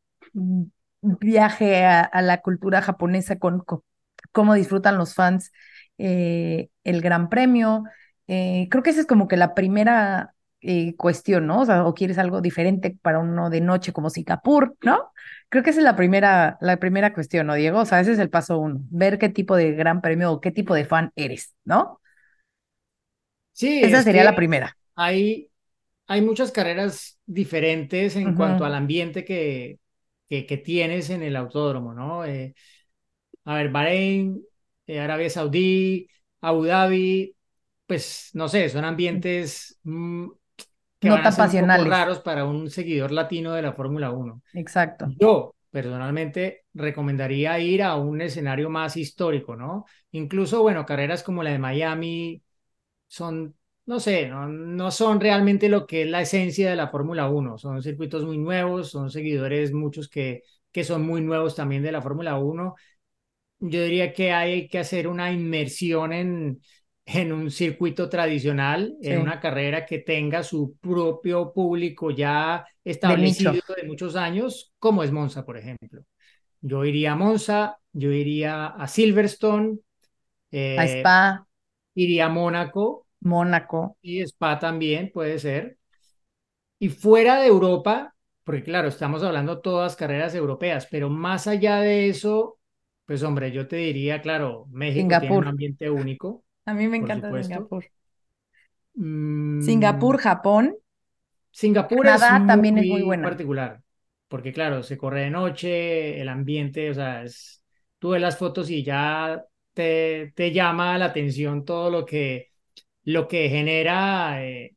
viaje 1.02 1.86
a, 1.86 2.02
a 2.02 2.22
la 2.22 2.42
cultura 2.42 2.82
japonesa 2.82 3.40
con, 3.40 3.60
con 3.62 3.84
cómo 4.32 4.54
disfrutan 4.54 4.98
los 4.98 5.14
fans 5.16 5.52
eh, 5.98 6.70
el 6.84 7.02
Gran 7.02 7.30
Premio. 7.30 7.84
Eh, 8.28 8.68
creo 8.70 8.84
que 8.84 8.92
esa 8.92 9.02
es 9.02 9.08
como 9.08 9.28
que 9.28 9.38
la 9.38 9.54
primera 9.56 10.34
cuestión, 10.98 11.48
¿no? 11.48 11.62
O 11.62 11.66
sea, 11.66 11.86
o 11.86 11.94
quieres 11.96 12.18
algo 12.20 12.40
diferente 12.42 12.96
para 13.02 13.18
uno 13.20 13.50
de 13.50 13.62
noche 13.62 13.94
como 13.94 14.10
Singapur, 14.12 14.76
¿no? 14.84 15.12
Creo 15.50 15.64
que 15.64 15.72
esa 15.72 15.80
es 15.80 15.84
la 15.86 15.96
primera, 15.96 16.58
la 16.62 16.78
primera 16.78 17.14
cuestión, 17.14 17.48
¿no, 17.48 17.56
Diego? 17.56 17.80
O 17.80 17.86
sea, 17.86 18.00
ese 18.00 18.12
es 18.14 18.20
el 18.20 18.30
paso 18.30 18.60
uno, 18.60 18.80
ver 18.92 19.18
qué 19.18 19.30
tipo 19.30 19.56
de 19.56 19.72
gran 19.74 20.02
premio 20.02 20.32
o 20.32 20.40
qué 20.42 20.52
tipo 20.52 20.76
de 20.76 20.86
fan 20.86 21.12
eres, 21.16 21.56
¿no? 21.66 22.00
Sí, 23.54 23.82
Esa 23.82 24.02
es 24.02 24.04
sería 24.04 24.24
la 24.24 24.36
primera. 24.36 24.78
hay, 24.96 25.51
hay 26.12 26.22
muchas 26.22 26.52
carreras 26.52 27.20
diferentes 27.26 28.18
en 28.18 28.36
cuanto 28.36 28.66
al 28.66 28.76
ambiente 28.76 29.24
que, 29.24 29.80
que, 30.28 30.46
que 30.46 30.58
tienes 30.58 31.10
en 31.10 31.24
el 31.24 31.38
autódromo, 31.38 31.94
¿no? 31.94 32.26
Eh, 32.26 32.54
a 33.46 33.56
ver, 33.56 33.70
Bahrein, 33.72 34.44
eh, 34.88 35.00
Arabia 35.00 35.30
Saudí, 35.30 36.10
Abu 36.42 36.66
Dhabi, 36.66 37.34
pues 37.88 38.32
no 38.34 38.50
sé, 38.50 38.68
son 38.68 38.84
ambientes 38.84 39.80
mm, 39.84 40.28
que 41.00 41.08
No 41.08 41.16
van 41.16 41.28
a 41.28 41.32
tan 41.32 41.56
un 41.56 41.70
poco 41.70 41.84
raros 41.86 42.20
para 42.20 42.44
un 42.44 42.70
seguidor 42.70 43.14
latino 43.14 43.54
de 43.54 43.62
la 43.62 43.72
Fórmula 43.72 44.12
1. 44.12 44.42
Exacto. 44.54 45.14
Yo 45.18 45.56
personalmente 45.70 46.66
recomendaría 46.74 47.58
ir 47.60 47.84
a 47.84 47.96
un 47.96 48.20
escenario 48.20 48.70
más 48.70 48.98
histórico, 48.98 49.56
¿no? 49.56 49.86
Incluso, 50.12 50.62
bueno, 50.62 50.86
carreras 50.86 51.24
como 51.24 51.42
la 51.42 51.52
de 51.52 51.60
Miami 51.60 52.44
son, 53.08 53.56
no 53.86 54.00
sé, 54.00 54.28
no, 54.28 54.48
no 54.48 54.92
son 54.92 55.20
realmente 55.20 55.68
lo 55.70 55.86
que 55.88 56.04
es 56.04 56.10
la 56.10 56.22
esencia 56.22 56.70
de 56.70 56.76
la 56.76 56.88
Fórmula 56.90 57.30
1. 57.30 57.58
Son 57.58 57.82
circuitos 57.82 58.24
muy 58.26 58.38
nuevos, 58.38 58.92
son 58.92 59.10
seguidores 59.10 59.74
muchos 59.74 60.08
que, 60.08 60.44
que 60.72 60.84
son 60.84 61.02
muy 61.06 61.22
nuevos 61.22 61.56
también 61.56 61.84
de 61.84 61.92
la 61.92 62.02
Fórmula 62.02 62.38
1. 62.38 62.76
Yo 63.60 63.84
diría 63.84 64.14
que 64.14 64.32
hay 64.32 64.68
que 64.68 64.80
hacer 64.80 65.08
una 65.08 65.32
inmersión 65.32 66.14
en, 66.14 66.62
en 67.06 67.34
un 67.34 67.52
circuito 67.52 68.10
tradicional, 68.10 68.96
en 69.02 69.20
una 69.22 69.40
carrera 69.40 69.86
que 69.86 70.00
tenga 70.00 70.44
su 70.44 70.78
propio 70.80 71.52
público 71.52 72.12
ya 72.12 72.66
establecido 72.84 73.54
de 73.76 73.88
muchos 73.88 74.16
años, 74.16 74.74
como 74.80 75.04
es 75.04 75.12
Monza, 75.12 75.46
por 75.46 75.58
ejemplo. 75.58 76.04
Yo 76.62 76.86
iría 76.86 77.14
a 77.14 77.16
Monza, 77.16 77.78
yo 77.92 78.12
iría 78.12 78.68
a 78.68 78.88
Silverstone, 78.88 79.80
A 80.76 80.86
eh, 80.86 81.00
Spa, 81.00 81.48
iría 81.96 82.28
a 82.28 82.30
Mónaco 82.30 83.01
Mónaco. 83.22 83.98
y 84.02 84.22
Spa 84.26 84.60
también 84.60 85.12
puede 85.12 85.40
ser. 85.40 85.78
Y 86.80 86.90
fuera 86.90 87.40
de 87.40 87.48
Europa, 87.48 88.16
porque 88.44 88.64
claro, 88.64 88.88
estamos 88.88 89.22
hablando 89.24 89.62
todas 89.62 89.96
carreras 89.96 90.34
europeas, 90.36 90.88
pero 90.90 91.10
más 91.10 91.48
allá 91.48 91.78
de 91.80 92.10
eso, 92.10 92.60
pues 93.06 93.22
hombre, 93.24 93.52
yo 93.52 93.68
te 93.68 93.76
diría, 93.78 94.22
claro, 94.22 94.66
México 94.72 95.18
tiene 95.18 95.38
un 95.38 95.48
ambiente 95.48 95.90
único, 95.90 96.44
A 96.66 96.74
mí 96.74 96.88
me 96.88 96.98
encanta. 96.98 97.32
Singapur. 97.36 97.86
Mm, 98.96 99.62
Singapur, 99.66 100.18
Japón. 100.20 100.76
Singapur 101.52 102.08
es 102.08 102.24
Canadá 102.24 102.44
también 102.48 102.78
es 102.78 102.86
muy 102.88 103.02
buena. 103.04 103.22
particular, 103.22 103.82
porque 104.28 104.54
claro, 104.54 104.84
se 104.84 104.98
corre 104.98 105.22
de 105.24 105.30
noche, 105.32 106.22
el 106.22 106.30
ambiente, 106.30 106.90
o 106.90 106.94
sea, 106.94 107.24
es, 107.24 107.64
tú 108.00 108.10
ves 108.12 108.22
las 108.22 108.38
fotos 108.38 108.70
y 108.70 108.84
ya 108.84 109.44
te, 109.74 110.32
te 110.36 110.52
llama 110.52 110.98
la 110.98 111.06
atención 111.06 111.66
todo 111.66 111.90
lo 111.90 112.06
que, 112.06 112.51
lo 113.06 113.28
que 113.28 113.50
genera, 113.50 114.44
eh, 114.46 114.76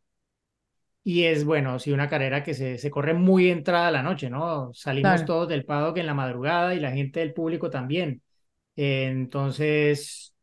y 1.03 1.25
es 1.25 1.45
bueno, 1.45 1.79
sí, 1.79 1.93
una 1.93 2.09
carrera 2.09 2.43
que 2.43 2.55
se, 2.55 2.79
se 2.79 2.91
corre 2.91 3.13
muy 3.15 3.51
entrada 3.51 3.91
la 3.91 4.03
noche, 4.03 4.31
¿no? 4.31 4.73
Salimos 4.73 5.25
Claro. 5.25 5.25
todos 5.25 5.49
del 5.49 5.65
paddock 5.67 5.99
en 5.99 6.07
la 6.07 6.15
madrugada 6.15 6.75
y 6.75 6.81
la 6.81 6.93
gente 6.93 7.21
del 7.21 7.35
público 7.35 7.69
también. 7.71 8.23
Eh, 8.77 9.07
entonces, 9.09 10.35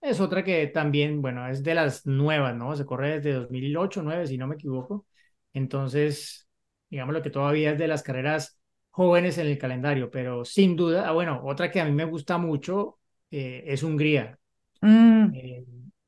es 0.00 0.20
otra 0.20 0.44
que 0.44 0.66
también, 0.68 1.22
bueno, 1.22 1.48
es 1.48 1.62
de 1.62 1.74
las 1.74 2.06
nuevas, 2.06 2.54
¿no? 2.56 2.76
Se 2.76 2.86
corre 2.86 3.16
desde 3.20 3.32
2008, 3.34 4.00
2009, 4.00 4.26
si 4.28 4.38
no 4.38 4.46
me 4.48 4.56
equivoco. 4.56 5.06
Entonces, 5.54 6.48
digamos 6.90 7.14
lo 7.14 7.22
que 7.22 7.30
todavía 7.30 7.72
es 7.72 7.78
de 7.78 7.88
las 7.88 8.02
carreras 8.02 8.58
jóvenes 8.90 9.38
en 9.38 9.46
el 9.48 9.58
calendario, 9.58 10.10
pero 10.10 10.44
sin 10.44 10.76
duda, 10.76 11.08
ah, 11.08 11.12
bueno, 11.12 11.42
otra 11.44 11.70
que 11.70 11.80
a 11.80 11.84
mí 11.86 11.92
me 11.92 12.04
gusta 12.06 12.38
mucho 12.38 12.98
eh, 13.30 13.64
es 13.66 13.82
Hungría. 13.82 14.38
Mm, 14.82 15.32
Eh, 15.32 15.64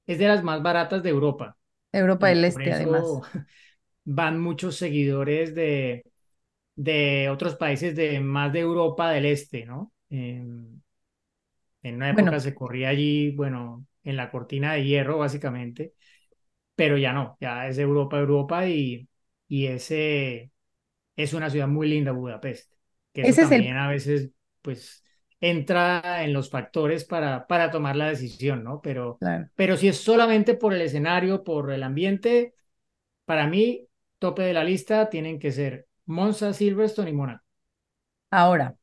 es 0.07 0.19
de 0.19 0.29
las 0.29 0.43
más 0.45 0.62
baratas 0.62 1.03
de 1.03 1.11
Europa 1.11 1.57
Europa 1.93 2.29
del 2.29 2.45
Este, 2.45 2.73
además. 2.73 3.23
van 4.05 4.41
muchos 4.41 4.77
seguidores 4.77 5.55
de, 5.55 6.05
de 6.77 7.31
otros 7.31 7.57
países 7.57 7.97
de 7.97 8.21
más 8.21 8.53
de 8.53 8.61
Europa 8.61 9.11
del 9.12 9.27
Este, 9.27 9.67
¿no? 9.67 9.93
En, 10.11 10.83
en 11.83 11.97
una 11.97 12.11
época 12.11 12.41
Bueno, 12.41 12.41
se 12.41 12.55
corría 12.55 12.88
allí, 12.91 13.31
bueno, 13.33 13.87
en 14.05 14.17
la 14.17 14.31
cortina 14.31 14.75
de 14.75 14.85
hierro, 14.85 15.19
básicamente, 15.19 15.95
pero 16.77 16.99
ya 16.99 17.12
no, 17.12 17.38
ya 17.41 17.69
es 17.69 17.79
Europa, 17.79 18.19
Europa 18.19 18.67
y, 18.69 19.09
y 19.49 19.67
ese 19.67 20.53
es 21.17 21.35
una 21.35 21.51
ciudad 21.51 21.69
muy 21.69 21.88
linda, 21.88 22.12
Budapest, 22.12 22.73
que 23.12 23.29
eso 23.29 23.31
ese 23.31 23.43
es 23.43 23.51
el, 23.51 23.67
también 23.67 23.77
a 23.79 23.88
veces, 23.91 24.31
pues, 24.62 25.05
entra 25.42 26.22
en 26.22 26.33
los 26.33 26.48
factores 26.48 27.05
para, 27.05 27.46
para 27.48 27.70
tomar 27.70 27.96
la 27.96 28.09
decisión, 28.09 28.62
¿no? 28.62 28.81
Pero, 28.81 29.18
claro. 29.18 29.48
pero 29.57 29.76
si 29.76 29.88
es 29.88 29.98
solamente 29.98 30.55
por 30.55 30.72
el 30.72 30.81
escenario, 30.81 31.42
por 31.42 31.72
el 31.72 31.83
ambiente, 31.83 32.55
para 33.26 33.48
mí, 33.48 33.88
tope 34.20 34.42
de 34.42 34.52
la 34.52 34.62
lista 34.62 35.11
tienen 35.11 35.40
que 35.40 35.50
ser 35.50 35.88
Monza, 36.07 36.52
Silverstone 36.52 37.11
y 37.11 37.12
Mónaco. 37.12 37.44
Ahora, 38.31 38.76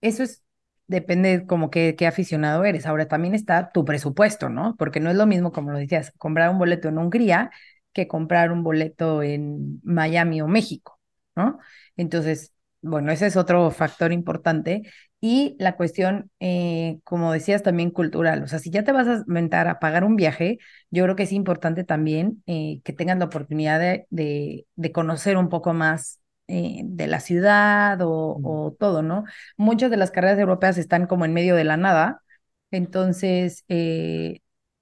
eso 0.00 0.24
es, 0.24 0.42
depende 0.88 1.46
como 1.46 1.70
que 1.70 1.94
qué 1.94 2.08
aficionado 2.08 2.64
eres. 2.64 2.86
Ahora 2.86 3.06
también 3.06 3.34
está 3.34 3.70
tu 3.70 3.84
presupuesto, 3.84 4.48
¿no? 4.48 4.74
Porque 4.76 4.98
no 4.98 5.10
es 5.10 5.16
lo 5.16 5.26
mismo, 5.26 5.52
como 5.52 5.70
lo 5.70 5.78
decías, 5.78 6.12
comprar 6.18 6.50
un 6.50 6.58
boleto 6.58 6.88
en 6.88 6.98
Hungría 6.98 7.50
que 7.92 8.08
comprar 8.08 8.50
un 8.50 8.64
boleto 8.64 9.22
en 9.22 9.80
Miami 9.84 10.40
o 10.42 10.48
México, 10.48 11.00
¿no? 11.36 11.58
Entonces, 11.96 12.52
bueno, 12.82 13.12
ese 13.12 13.26
es 13.26 13.36
otro 13.36 13.70
factor 13.70 14.12
importante. 14.12 14.82
Y 15.22 15.56
la 15.58 15.76
cuestión, 15.76 16.30
eh, 16.40 16.98
como 17.04 17.32
decías, 17.32 17.62
también 17.62 17.90
cultural. 17.90 18.42
O 18.42 18.46
sea, 18.48 18.58
si 18.58 18.70
ya 18.70 18.84
te 18.84 18.92
vas 18.92 19.06
a 19.06 19.24
aventar 19.28 19.68
a 19.68 19.78
pagar 19.78 20.04
un 20.04 20.16
viaje, 20.16 20.58
yo 20.90 21.04
creo 21.04 21.16
que 21.16 21.24
es 21.24 21.32
importante 21.32 21.84
también 21.84 22.42
eh, 22.46 22.80
que 22.84 22.92
tengas 22.94 23.18
la 23.18 23.26
oportunidad 23.26 23.78
de, 23.80 24.06
de, 24.10 24.66
de 24.76 24.92
conocer 24.92 25.36
un 25.36 25.48
poco 25.50 25.74
más 25.74 26.20
eh, 26.48 26.80
de 26.84 27.06
la 27.06 27.20
ciudad 27.20 28.00
o, 28.02 28.40
Mm. 28.42 28.46
o 28.46 28.72
todo, 28.78 29.02
¿no? 29.02 29.24
Muchas 29.58 29.90
de 29.90 29.96
las 29.98 30.10
carreras 30.10 30.38
europeas 30.38 30.78
están 30.78 31.06
como 31.06 31.24
en 31.26 31.34
medio 31.34 31.54
de 31.54 31.64
la 31.64 31.76
nada, 31.76 32.22
entonces 32.70 33.64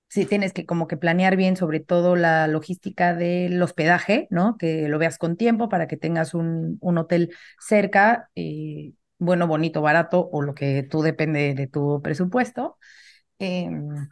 sí 0.08 0.24
tienes 0.26 0.52
que 0.52 0.64
como 0.66 0.86
que 0.88 0.96
planear 0.96 1.36
bien 1.36 1.56
sobre 1.56 1.80
todo 1.80 2.16
la 2.16 2.46
logística 2.48 3.14
del 3.14 3.60
hospedaje, 3.62 4.26
¿no? 4.30 4.56
Que 4.58 4.88
lo 4.88 4.98
veas 4.98 5.18
con 5.18 5.36
tiempo 5.36 5.68
para 5.68 5.86
que 5.86 5.96
tengas 5.96 6.34
un, 6.34 6.78
un 6.80 6.98
hotel 6.98 7.34
cerca, 7.60 8.30
eh, 8.34 8.92
bueno, 9.18 9.46
bonito, 9.46 9.82
barato 9.82 10.28
o 10.32 10.42
lo 10.42 10.54
que 10.54 10.82
tú 10.84 11.02
depende 11.02 11.54
de 11.54 11.66
tu 11.66 12.00
presupuesto. 12.02 12.78
Em, 13.38 14.08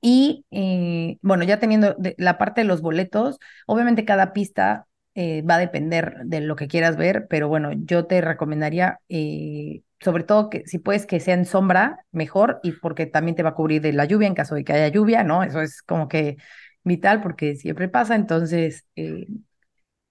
y 0.00 0.46
eh, 0.50 1.18
bueno, 1.22 1.44
ya 1.44 1.58
teniendo 1.60 1.96
la 2.18 2.38
parte 2.38 2.62
de 2.62 2.66
los 2.66 2.80
boletos, 2.82 3.38
obviamente 3.66 4.04
cada 4.04 4.32
pista 4.32 4.86
eh, 5.14 5.42
va 5.42 5.56
a 5.56 5.58
depender 5.58 6.16
de 6.24 6.40
lo 6.40 6.56
que 6.56 6.68
quieras 6.68 6.96
ver, 6.96 7.26
pero 7.28 7.48
bueno, 7.48 7.70
yo 7.74 8.06
te 8.06 8.20
recomendaría, 8.20 9.00
eh, 9.08 9.82
sobre 10.00 10.24
todo 10.24 10.50
que 10.50 10.64
si 10.66 10.78
puedes 10.78 11.06
que 11.06 11.20
sea 11.20 11.34
en 11.34 11.46
sombra, 11.46 12.04
mejor, 12.12 12.60
y 12.62 12.72
porque 12.72 13.06
también 13.06 13.36
te 13.36 13.42
va 13.42 13.50
a 13.50 13.54
cubrir 13.54 13.82
de 13.82 13.92
la 13.92 14.04
lluvia 14.06 14.28
en 14.28 14.34
caso 14.34 14.54
de 14.54 14.64
que 14.64 14.72
haya 14.72 14.88
lluvia, 14.88 15.24
¿no? 15.24 15.42
Eso 15.44 15.60
es 15.62 15.82
como 15.82 16.08
que 16.08 16.36
vital 16.84 17.22
porque 17.22 17.56
siempre 17.56 17.88
pasa, 17.88 18.14
entonces 18.16 18.84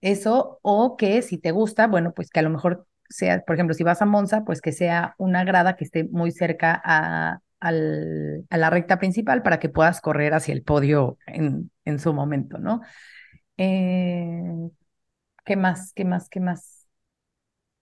eso, 0.02 0.60
o 0.62 0.98
que 0.98 1.22
si 1.22 1.38
te 1.38 1.52
gusta, 1.52 1.88
bueno, 1.88 2.14
pues 2.14 2.30
que 2.30 2.40
a 2.40 2.44
lo 2.44 2.50
mejor 2.50 2.88
sea, 3.14 3.42
por 3.46 3.56
ejemplo, 3.56 3.74
si 3.76 3.84
vas 3.84 4.02
a 4.02 4.06
Monza, 4.06 4.44
pues 4.46 4.62
que 4.62 4.72
sea 4.74 5.16
una 5.18 5.44
grada 5.46 5.76
que 5.76 5.86
esté 5.86 6.06
muy 6.06 6.32
cerca 6.32 6.82
a, 6.84 7.40
al- 7.60 8.46
a 8.50 8.58
la 8.58 8.70
recta 8.70 9.00
principal 9.00 9.44
para 9.44 9.60
que 9.60 9.70
puedas 9.70 10.02
correr 10.02 10.34
hacia 10.34 10.54
el 10.54 10.64
podio 10.64 11.18
en, 11.28 11.72
en 11.86 12.00
su 12.00 12.14
momento, 12.14 12.58
¿no? 12.60 12.82
Eh, 13.58 14.44
¿qué 15.46 15.56
más? 15.56 15.94
¿Qué 15.96 16.06
más? 16.06 16.30
¿Qué 16.30 16.40
más? 16.40 16.88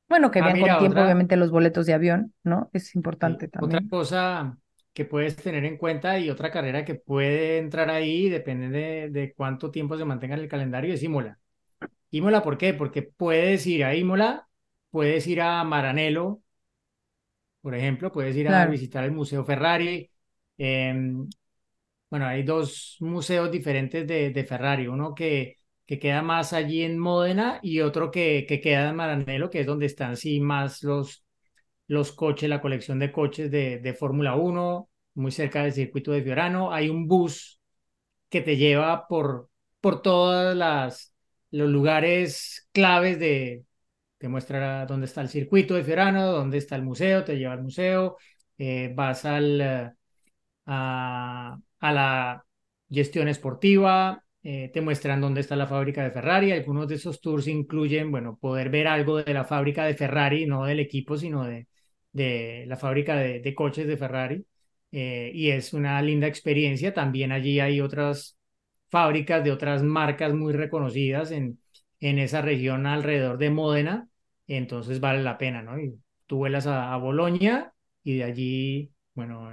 Bueno, 0.09 0.29
que 0.31 0.41
Ah, 0.41 0.43
vean 0.43 0.59
con 0.59 0.75
tiempo, 0.77 1.01
otra, 1.01 1.01
obviamente, 1.01 1.37
los 1.37 1.49
boletos 1.51 1.85
de 1.87 1.93
avión, 1.93 2.33
¿no? 2.43 2.69
Es 2.73 2.93
importante 2.95 3.47
otra 3.59 3.81
también. 3.87 3.89
cosa 3.89 4.57
que 4.93 5.05
puedes 5.05 5.35
tener 5.37 5.63
en 5.65 5.77
cuenta 5.77 6.19
y 6.19 6.29
otra 6.29 6.51
carrera 6.51 6.83
que 6.85 6.95
puede 6.95 7.57
entrar 7.59 7.89
ahí, 7.89 8.29
depende 8.29 8.69
de, 8.69 9.09
de 9.09 9.33
cuánto 9.33 9.71
tiempo 9.71 9.97
se 9.97 10.05
mantenga 10.05 10.35
en 10.35 10.41
el 10.41 10.49
calendario, 10.49 10.93
es 10.93 11.03
Imola. 11.03 11.39
Imola, 12.11 12.43
¿por 12.43 12.57
qué? 12.57 12.73
Porque 12.75 13.03
puedes 13.03 13.67
ir 13.67 13.85
a 13.85 13.95
Imola, 13.95 14.49
puedes 14.91 15.27
ir 15.27 15.41
a 15.41 15.63
Maranello, 15.63 16.41
por 17.61 17.75
ejemplo, 17.75 18.11
puedes 18.11 18.35
ir 18.35 18.47
a 18.49 18.65
visitar 18.67 19.03
el 19.03 19.11
Museo 19.11 19.43
Ferrari. 19.45 20.09
em, 20.57 21.27
bueno, 22.09 22.27
hay 22.27 22.43
dos 22.43 22.97
museos 23.01 23.51
diferentes 23.51 24.07
de, 24.07 24.31
de 24.31 24.45
Ferrari, 24.45 24.87
uno 24.87 25.15
que, 25.15 25.59
que 25.85 25.99
queda 25.99 26.21
más 26.23 26.53
allí 26.53 26.83
en 26.83 26.99
Módena 26.99 27.59
y 27.63 27.81
otro 27.81 28.11
que, 28.11 28.45
que 28.47 28.61
queda 28.61 28.89
en 28.89 28.95
Maranello, 28.97 29.49
que 29.49 29.61
es 29.61 29.67
donde 29.67 29.87
están 29.87 30.17
sí 30.17 30.39
más 30.41 30.83
los, 30.83 31.25
los 31.87 32.11
coches, 32.13 32.49
la 32.49 32.61
colección 32.61 32.99
de 32.99 33.11
coches 33.11 33.51
de, 33.51 33.79
de 33.79 33.93
Fórmula 33.93 34.35
1, 34.35 34.89
muy 35.15 35.31
cerca 35.31 35.63
del 35.63 35.73
circuito 35.73 36.11
de 36.13 36.23
Fiorano. 36.23 36.73
Hay 36.73 36.89
un 36.89 37.07
bus 37.07 37.59
que 38.29 38.41
te 38.41 38.57
lleva 38.57 39.07
por, 39.07 39.49
por 39.81 40.01
todas 40.01 40.55
las 40.55 41.09
los 41.51 41.69
lugares 41.69 42.69
claves 42.73 43.19
de, 43.19 43.65
te 44.21 44.29
muestra 44.29 44.85
dónde 44.85 45.07
está 45.07 45.21
el 45.21 45.29
circuito 45.29 45.73
de 45.75 45.83
Fiorano, 45.83 46.31
dónde 46.31 46.59
está 46.59 46.75
el 46.75 46.83
museo, 46.83 47.23
te 47.23 47.37
lleva 47.37 47.53
al 47.53 47.63
museo, 47.63 48.17
eh, 48.59 48.91
vas 48.95 49.25
al, 49.25 49.59
eh, 49.61 49.91
a, 50.67 51.57
a 51.79 51.91
la 51.93 52.45
gestión 52.89 53.27
esportiva, 53.27 54.23
eh, 54.43 54.69
te 54.73 54.81
muestran 54.81 55.21
dónde 55.21 55.41
está 55.41 55.55
la 55.55 55.67
fábrica 55.67 56.03
de 56.03 56.11
Ferrari. 56.11 56.51
Algunos 56.51 56.87
de 56.87 56.95
esos 56.95 57.21
tours 57.21 57.47
incluyen, 57.47 58.11
bueno, 58.11 58.37
poder 58.39 58.69
ver 58.69 58.87
algo 58.87 59.23
de 59.23 59.33
la 59.33 59.45
fábrica 59.45 59.85
de 59.85 59.95
Ferrari, 59.95 60.45
no 60.45 60.65
del 60.65 60.79
equipo, 60.79 61.17
sino 61.17 61.43
de, 61.45 61.67
de 62.11 62.65
la 62.67 62.77
fábrica 62.77 63.15
de, 63.15 63.55
coches 63.55 63.87
de 63.87 63.97
Ferrari. 63.97 64.45
Y 64.91 65.49
es 65.51 65.73
una 65.73 66.01
linda 66.01 66.27
experiencia. 66.27 66.93
También 66.93 67.31
allí 67.31 67.59
hay 67.59 67.81
otras 67.81 68.37
fábricas 68.89 69.43
de 69.43 69.51
otras 69.51 69.83
marcas 69.83 70.33
muy 70.33 70.53
reconocidas 70.53 71.31
en, 71.31 71.59
en 72.01 72.19
esa 72.19 72.41
región 72.41 72.85
alrededor 72.87 73.37
de 73.37 73.49
Módena, 73.51 74.09
entonces 74.55 74.99
vale 74.99 75.23
la 75.23 75.37
pena, 75.37 75.61
¿no? 75.61 75.79
Y 75.79 75.99
tú 76.27 76.37
vuelas 76.37 76.67
a, 76.67 76.93
a 76.93 76.97
Bolonia 76.97 77.73
y 78.03 78.17
de 78.17 78.23
allí, 78.23 78.91
bueno, 79.13 79.51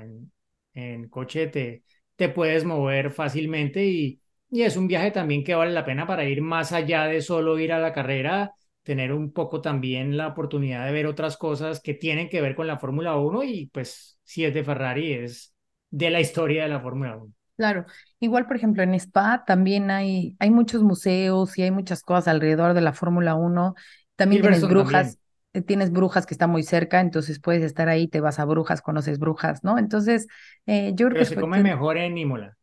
en, 0.74 1.08
coche 1.08 1.48
te, 1.48 1.84
te 2.16 2.28
puedes 2.28 2.64
mover 2.64 3.11
fácilmente 3.11 3.84
y, 3.84 4.20
y 4.50 4.62
es 4.62 4.76
un 4.76 4.88
viaje 4.88 5.11
también 5.11 5.44
que 5.44 5.54
vale 5.54 5.72
la 5.72 5.84
pena 5.84 6.06
para 6.06 6.24
ir 6.24 6.40
más 6.40 6.72
allá 6.72 7.04
de 7.04 7.20
solo 7.20 7.58
ir 7.58 7.72
a 7.72 7.78
la 7.78 7.92
carrera, 7.92 8.52
tener 8.82 9.12
un 9.12 9.32
poco 9.32 9.61
también 9.61 10.16
la 10.16 10.28
oportunidad 10.28 10.87
de 10.87 10.92
ver 10.92 11.06
otras 11.06 11.37
cosas 11.37 11.80
que 11.80 11.94
tienen 11.94 12.28
que 12.28 12.40
ver 12.40 12.54
con 12.54 12.66
la 12.66 12.78
Fórmula 12.78 13.16
1 13.16 13.42
y 13.42 13.66
pues 13.66 14.18
si 14.22 14.44
es 14.44 14.54
de 14.54 14.64
Ferrari 14.64 15.12
es 15.12 15.54
de 15.90 16.11
la 16.11 16.20
historia 16.20 16.62
de 16.62 16.68
la 16.70 16.80
Fórmula 16.80 17.16
1. 17.16 17.32
Claro, 17.56 17.87
igual 18.20 18.46
por 18.46 18.56
ejemplo 18.56 18.82
en 18.82 18.94
Spa 18.94 19.44
también 19.44 19.90
hay, 19.90 20.37
hay 20.38 20.50
muchos 20.50 20.82
museos 20.82 21.58
y 21.58 21.62
hay 21.62 21.70
muchas 21.70 22.02
cosas 22.02 22.28
alrededor 22.28 22.72
de 22.72 22.80
la 22.80 22.92
Fórmula 22.92 23.34
1. 23.34 23.74
También 24.18 24.42
tienes 24.42 24.66
brujas, 24.66 25.18
también. 25.18 25.20
eh, 25.54 25.62
tienes 25.62 25.92
brujas 25.92 26.26
que 26.26 26.35
está 26.35 26.46
muy 26.48 26.64
cerca, 26.64 27.00
entonces 27.00 27.40
puedes 27.40 27.64
estar 27.64 27.88
ahí, 27.88 28.09
te 28.09 28.20
vas 28.20 28.40
a 28.40 28.46
brujas, 28.46 28.83
conoces 28.83 29.18
brujas, 29.20 29.64
¿no? 29.64 29.78
Entonces, 29.78 30.28
eh, 30.66 30.92
yo 30.96 31.07
creo 31.07 31.18
que 31.18 31.26
se 31.26 31.38
come 31.38 31.61
mejor 31.61 31.98
en 31.98 32.18
Imola. 32.18 32.59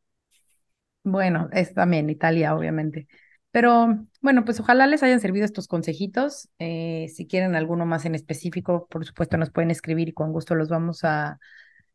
bueno, 1.04 1.50
es 1.52 1.74
también 1.74 2.10
Italia, 2.10 2.56
obviamente. 2.56 3.08
Pero 3.52 3.88
bueno, 4.22 4.44
pues 4.44 4.60
ojalá 4.60 4.88
les 4.88 5.04
hayan 5.04 5.20
servido 5.22 5.46
estos 5.46 5.68
consejitos. 5.68 6.50
Eh, 6.60 7.08
si 7.15 7.28
quieren 7.28 7.56
alguno 7.56 7.86
más 7.86 8.06
en 8.06 8.15
específico, 8.15 8.88
por 8.89 9.06
supuesto 9.06 9.38
nos 9.38 9.52
pueden 9.52 9.72
escribir 9.72 10.10
y 10.10 10.13
con 10.13 10.34
gusto 10.34 10.56
los 10.56 10.70
vamos 10.70 11.04
a 11.04 11.39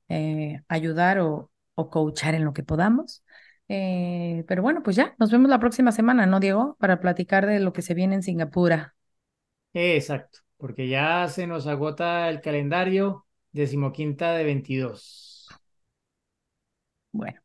eh, 0.08 0.62
ayudar 0.68 1.20
o, 1.20 1.50
o 1.76 1.90
coachar 1.90 2.34
en 2.34 2.44
lo 2.44 2.52
que 2.54 2.62
podamos. 2.64 3.24
Eh, 3.68 4.44
pero 4.48 4.62
bueno, 4.62 4.82
pues 4.82 4.96
ya, 4.96 5.14
nos 5.18 5.30
vemos 5.32 5.50
la 5.50 5.60
próxima 5.60 5.92
semana, 5.92 6.26
¿no, 6.26 6.40
Diego? 6.40 6.76
Para 6.80 7.00
platicar 7.00 7.46
de 7.46 7.60
lo 7.60 7.72
que 7.72 7.82
se 7.82 7.94
viene 7.94 8.16
en 8.16 8.22
Singapur. 8.22 8.92
Exacto, 9.72 10.40
porque 10.56 10.88
ya 10.88 11.28
se 11.28 11.46
nos 11.46 11.66
agota 11.66 12.28
el 12.28 12.40
calendario, 12.40 13.26
decimoquinta 13.52 14.34
de 14.34 14.44
22. 14.44 15.48
Bueno, 17.12 17.40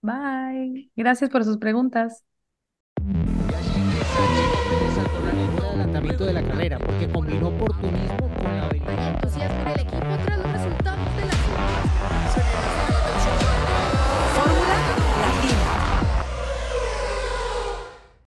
bye. 0.00 0.90
Gracias 0.96 1.30
por 1.30 1.44
sus 1.44 1.58
preguntas. 1.58 2.24
Checo 2.96 4.56
Pérez 4.70 4.98
al 4.98 5.10
correr 5.10 5.34
el 5.34 5.64
adelantamiento 5.64 6.24
de 6.26 6.32
la 6.32 6.42
carrera 6.42 6.78
porque 6.78 7.08
combinó 7.10 7.48
oportunismo 7.48 8.33